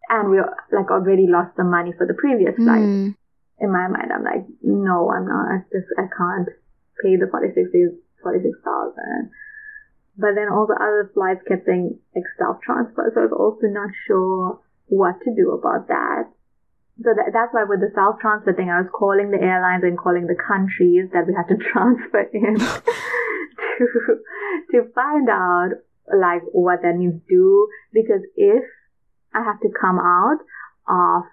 [0.10, 0.38] And we
[0.72, 2.86] like already lost the money for the previous flight.
[2.86, 3.16] Mm.
[3.60, 5.46] In my mind, I'm like, no, I'm not.
[5.50, 6.48] I just, I can't
[7.02, 9.34] pay the 46 days, 46,000.
[10.16, 13.10] But then all the other flights kept saying like self transfer.
[13.14, 16.30] So I was also not sure what to do about that
[17.04, 19.98] so that, that's why with the self transfer thing, I was calling the airlines and
[19.98, 22.58] calling the countries that we had to transfer in
[23.78, 23.86] to
[24.72, 25.78] to find out
[26.10, 28.64] like what that means do because if
[29.34, 30.40] I have to come out
[30.88, 31.24] of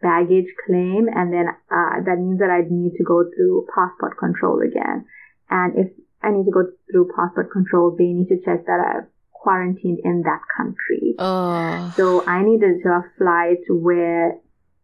[0.00, 4.60] baggage claim and then uh, that means that I need to go through passport control
[4.60, 5.06] again.
[5.50, 5.92] And if
[6.22, 10.22] I need to go through passport control, they need to check that I've quarantined in
[10.22, 11.14] that country.
[11.18, 11.92] Oh.
[11.96, 14.38] So I needed to fly to where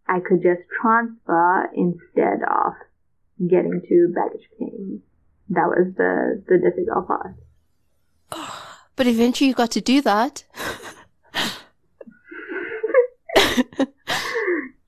[0.08, 2.72] I could just transfer instead of
[3.48, 5.02] getting to baggage claim.
[5.50, 7.34] That was the, the difficult part.
[8.96, 10.42] But eventually you got to do that.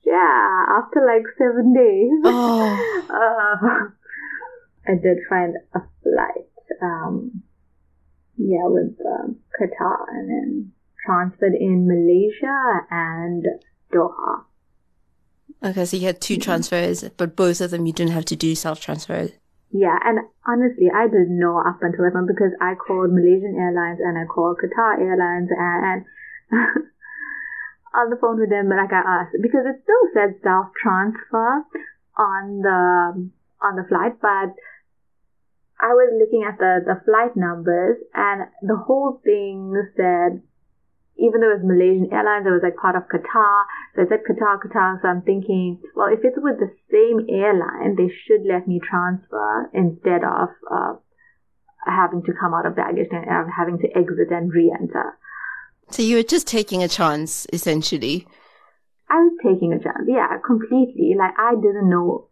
[0.03, 2.21] yeah, after like seven days.
[2.25, 2.97] Oh.
[3.11, 3.89] Uh,
[4.87, 6.47] I did find a flight,
[6.81, 7.43] um,
[8.37, 10.71] yeah, with um, Qatar and then
[11.05, 13.45] transferred in Malaysia and
[13.93, 14.45] Doha.
[15.63, 16.41] Okay, so you had two mm-hmm.
[16.41, 19.31] transfers, but both of them you didn't have to do self transfers.
[19.71, 23.99] Yeah, and honestly, I didn't know up until that point because I called Malaysian Airlines
[24.03, 26.05] and I called Qatar Airlines and, and
[27.95, 31.63] on the phone with them, like I asked, because it still said self transfer
[32.17, 33.31] on the
[33.61, 34.51] on the flight, but
[35.79, 40.43] I was looking at the the flight numbers and the whole thing said
[41.21, 43.69] even though it was Malaysian Airlines, it was like part of Qatar.
[43.93, 45.01] So I said Qatar, Qatar.
[45.01, 49.69] So I'm thinking, well, if it's with the same airline, they should let me transfer
[49.73, 50.97] instead of uh,
[51.85, 55.13] having to come out of baggage and uh, having to exit and re-enter.
[55.91, 58.25] So you were just taking a chance, essentially.
[59.09, 61.13] I was taking a chance, yeah, completely.
[61.17, 62.29] Like I didn't know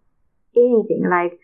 [0.56, 1.06] anything.
[1.10, 1.38] Like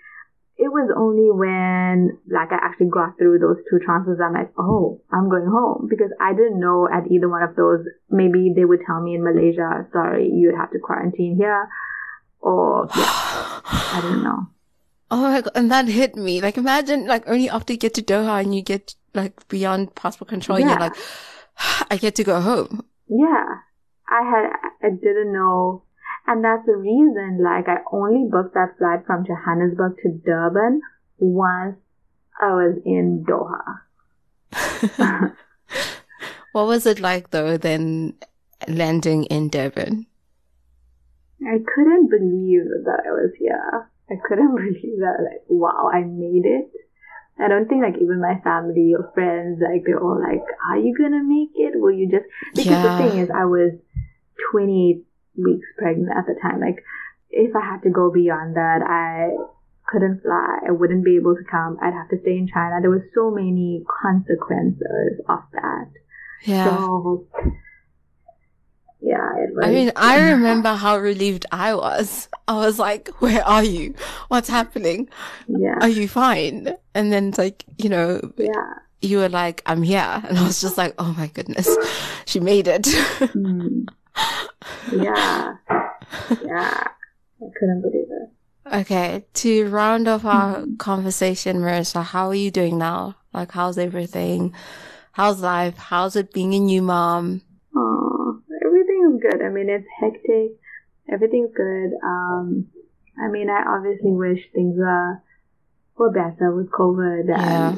[0.57, 5.01] it was only when like I actually got through those two transfers I'm like, oh,
[5.11, 7.83] I'm going home because I didn't know at either one of those.
[8.09, 11.67] Maybe they would tell me in Malaysia, sorry, you would have to quarantine here,
[12.39, 14.47] or yeah, I didn't know.
[15.11, 16.41] Oh my god, and that hit me.
[16.41, 20.29] Like imagine like only after you get to Doha and you get like beyond passport
[20.29, 20.69] control, yeah.
[20.69, 20.95] you're like,
[21.91, 22.83] I get to go home.
[23.07, 23.61] Yeah,
[24.09, 24.49] I had
[24.81, 25.84] I didn't know
[26.27, 30.81] and that's the reason, like, I only booked that flight from Johannesburg to Durban
[31.19, 31.77] once
[32.41, 33.81] I was in Doha.
[36.51, 38.15] what was it like, though, then
[38.67, 40.07] landing in Durban?
[41.41, 43.89] I couldn't believe that I was here.
[44.09, 46.71] I couldn't believe that, like, wow, I made it.
[47.37, 50.95] I don't think like even my family or friends, like they're all like, are you
[50.97, 51.73] gonna make it?
[51.75, 52.23] Will you just,
[52.55, 52.97] because yeah.
[52.97, 53.73] the thing is I was
[54.51, 55.03] 28
[55.37, 56.59] weeks pregnant at the time.
[56.59, 56.83] Like,
[57.29, 59.35] if I had to go beyond that, I
[59.87, 60.59] couldn't fly.
[60.67, 61.77] I wouldn't be able to come.
[61.81, 62.81] I'd have to stay in China.
[62.81, 65.89] There were so many consequences of that.
[66.43, 66.65] Yeah.
[66.65, 67.27] So,
[69.01, 72.27] yeah, I mean, I remember how relieved I was.
[72.47, 73.93] I was like, where are you?
[74.29, 75.09] What's happening?
[75.47, 75.77] Yeah.
[75.81, 76.75] Are you fine?
[76.93, 78.73] And then it's like, you know, yeah.
[79.01, 80.21] you were like, I'm here.
[80.27, 81.69] And I was just like, oh my goodness,
[82.25, 82.83] she made it.
[82.83, 83.85] mm
[84.91, 85.55] yeah.
[86.43, 86.87] Yeah.
[87.41, 88.29] I couldn't believe it.
[88.73, 89.25] Okay.
[89.33, 90.75] To round off our mm-hmm.
[90.77, 93.15] conversation, Marissa, how are you doing now?
[93.33, 94.53] Like, how's everything?
[95.11, 95.77] How's life?
[95.77, 97.41] How's it being a new mom?
[97.75, 99.41] Oh, everything's good.
[99.43, 100.57] I mean, it's hectic.
[101.11, 101.91] Everything's good.
[102.03, 102.67] Um,
[103.17, 105.21] I mean, I obviously wish things were,
[105.97, 107.29] were better with COVID.
[107.29, 107.77] Yeah.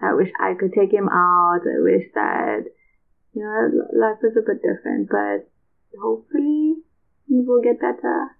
[0.00, 1.60] I wish I could take him out.
[1.64, 2.64] I wish that,
[3.32, 5.48] you know, life was a bit different, but
[6.00, 6.76] hopefully
[7.28, 8.36] we will get better.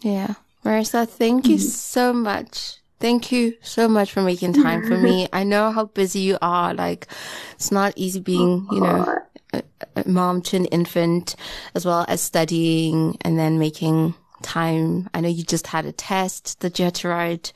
[0.00, 0.34] Yeah.
[0.64, 1.66] Marissa, thank you mm-hmm.
[1.66, 2.78] so much.
[2.98, 5.28] Thank you so much for making time for me.
[5.32, 6.72] I know how busy you are.
[6.74, 7.06] Like,
[7.54, 9.18] it's not easy being, you know,
[9.52, 9.62] a,
[9.96, 11.36] a mom to an infant
[11.74, 15.08] as well as studying and then making time.
[15.12, 17.52] I know you just had a test that you had to write.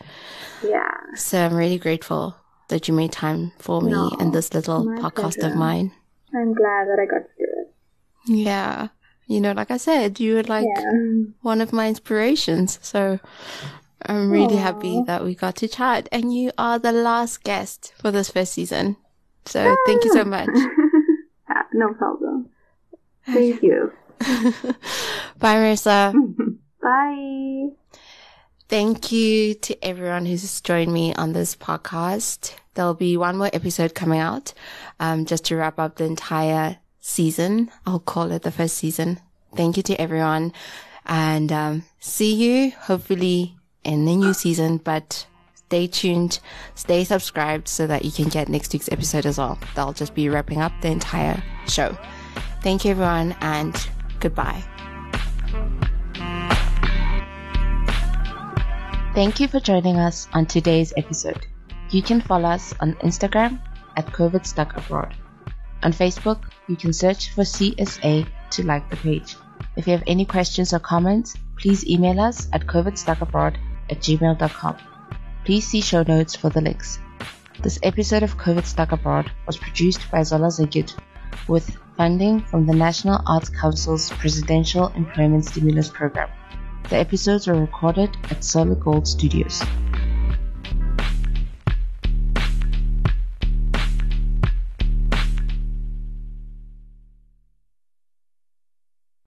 [0.62, 0.90] Yeah.
[1.16, 2.36] So I'm really grateful
[2.68, 5.46] that you made time for me no, and this little podcast pleasure.
[5.46, 5.92] of mine.
[6.34, 7.74] I'm glad that I got to do it.
[8.26, 8.88] Yeah.
[9.26, 10.92] You know, like I said, you were like yeah.
[11.42, 12.78] one of my inspirations.
[12.82, 13.20] So
[14.06, 14.62] I'm really Aww.
[14.62, 18.54] happy that we got to chat and you are the last guest for this first
[18.54, 18.96] season.
[19.46, 19.76] So ah.
[19.86, 20.48] thank you so much.
[21.72, 22.48] no problem.
[23.26, 23.92] Thank you.
[25.38, 26.12] Bye, Marissa.
[26.82, 27.68] Bye.
[28.68, 32.54] Thank you to everyone who's joined me on this podcast.
[32.74, 34.54] There'll be one more episode coming out,
[35.00, 37.70] um, just to wrap up the entire season.
[37.86, 39.20] I'll call it the first season.
[39.56, 40.52] Thank you to everyone
[41.06, 44.78] and um, see you hopefully in the new season.
[44.78, 46.40] But stay tuned,
[46.74, 49.58] stay subscribed so that you can get next week's episode as well.
[49.74, 51.96] They'll just be wrapping up the entire show.
[52.62, 53.74] Thank you, everyone, and
[54.20, 54.62] goodbye.
[59.14, 61.46] Thank you for joining us on today's episode.
[61.90, 63.60] You can follow us on Instagram
[63.96, 65.14] at COVID Stuck Abroad.
[65.82, 69.36] On Facebook, you can search for CSA to like the page.
[69.76, 73.56] If you have any questions or comments, please email us at covidstuckabroad
[73.88, 74.76] at gmail.com.
[75.44, 76.98] Please see show notes for the links.
[77.62, 80.94] This episode of COVID Stuck Abroad was produced by Zola Zegit
[81.48, 86.30] with funding from the National Arts Council's Presidential Employment Stimulus Program.
[86.88, 89.62] The episodes were recorded at Solar Gold Studios.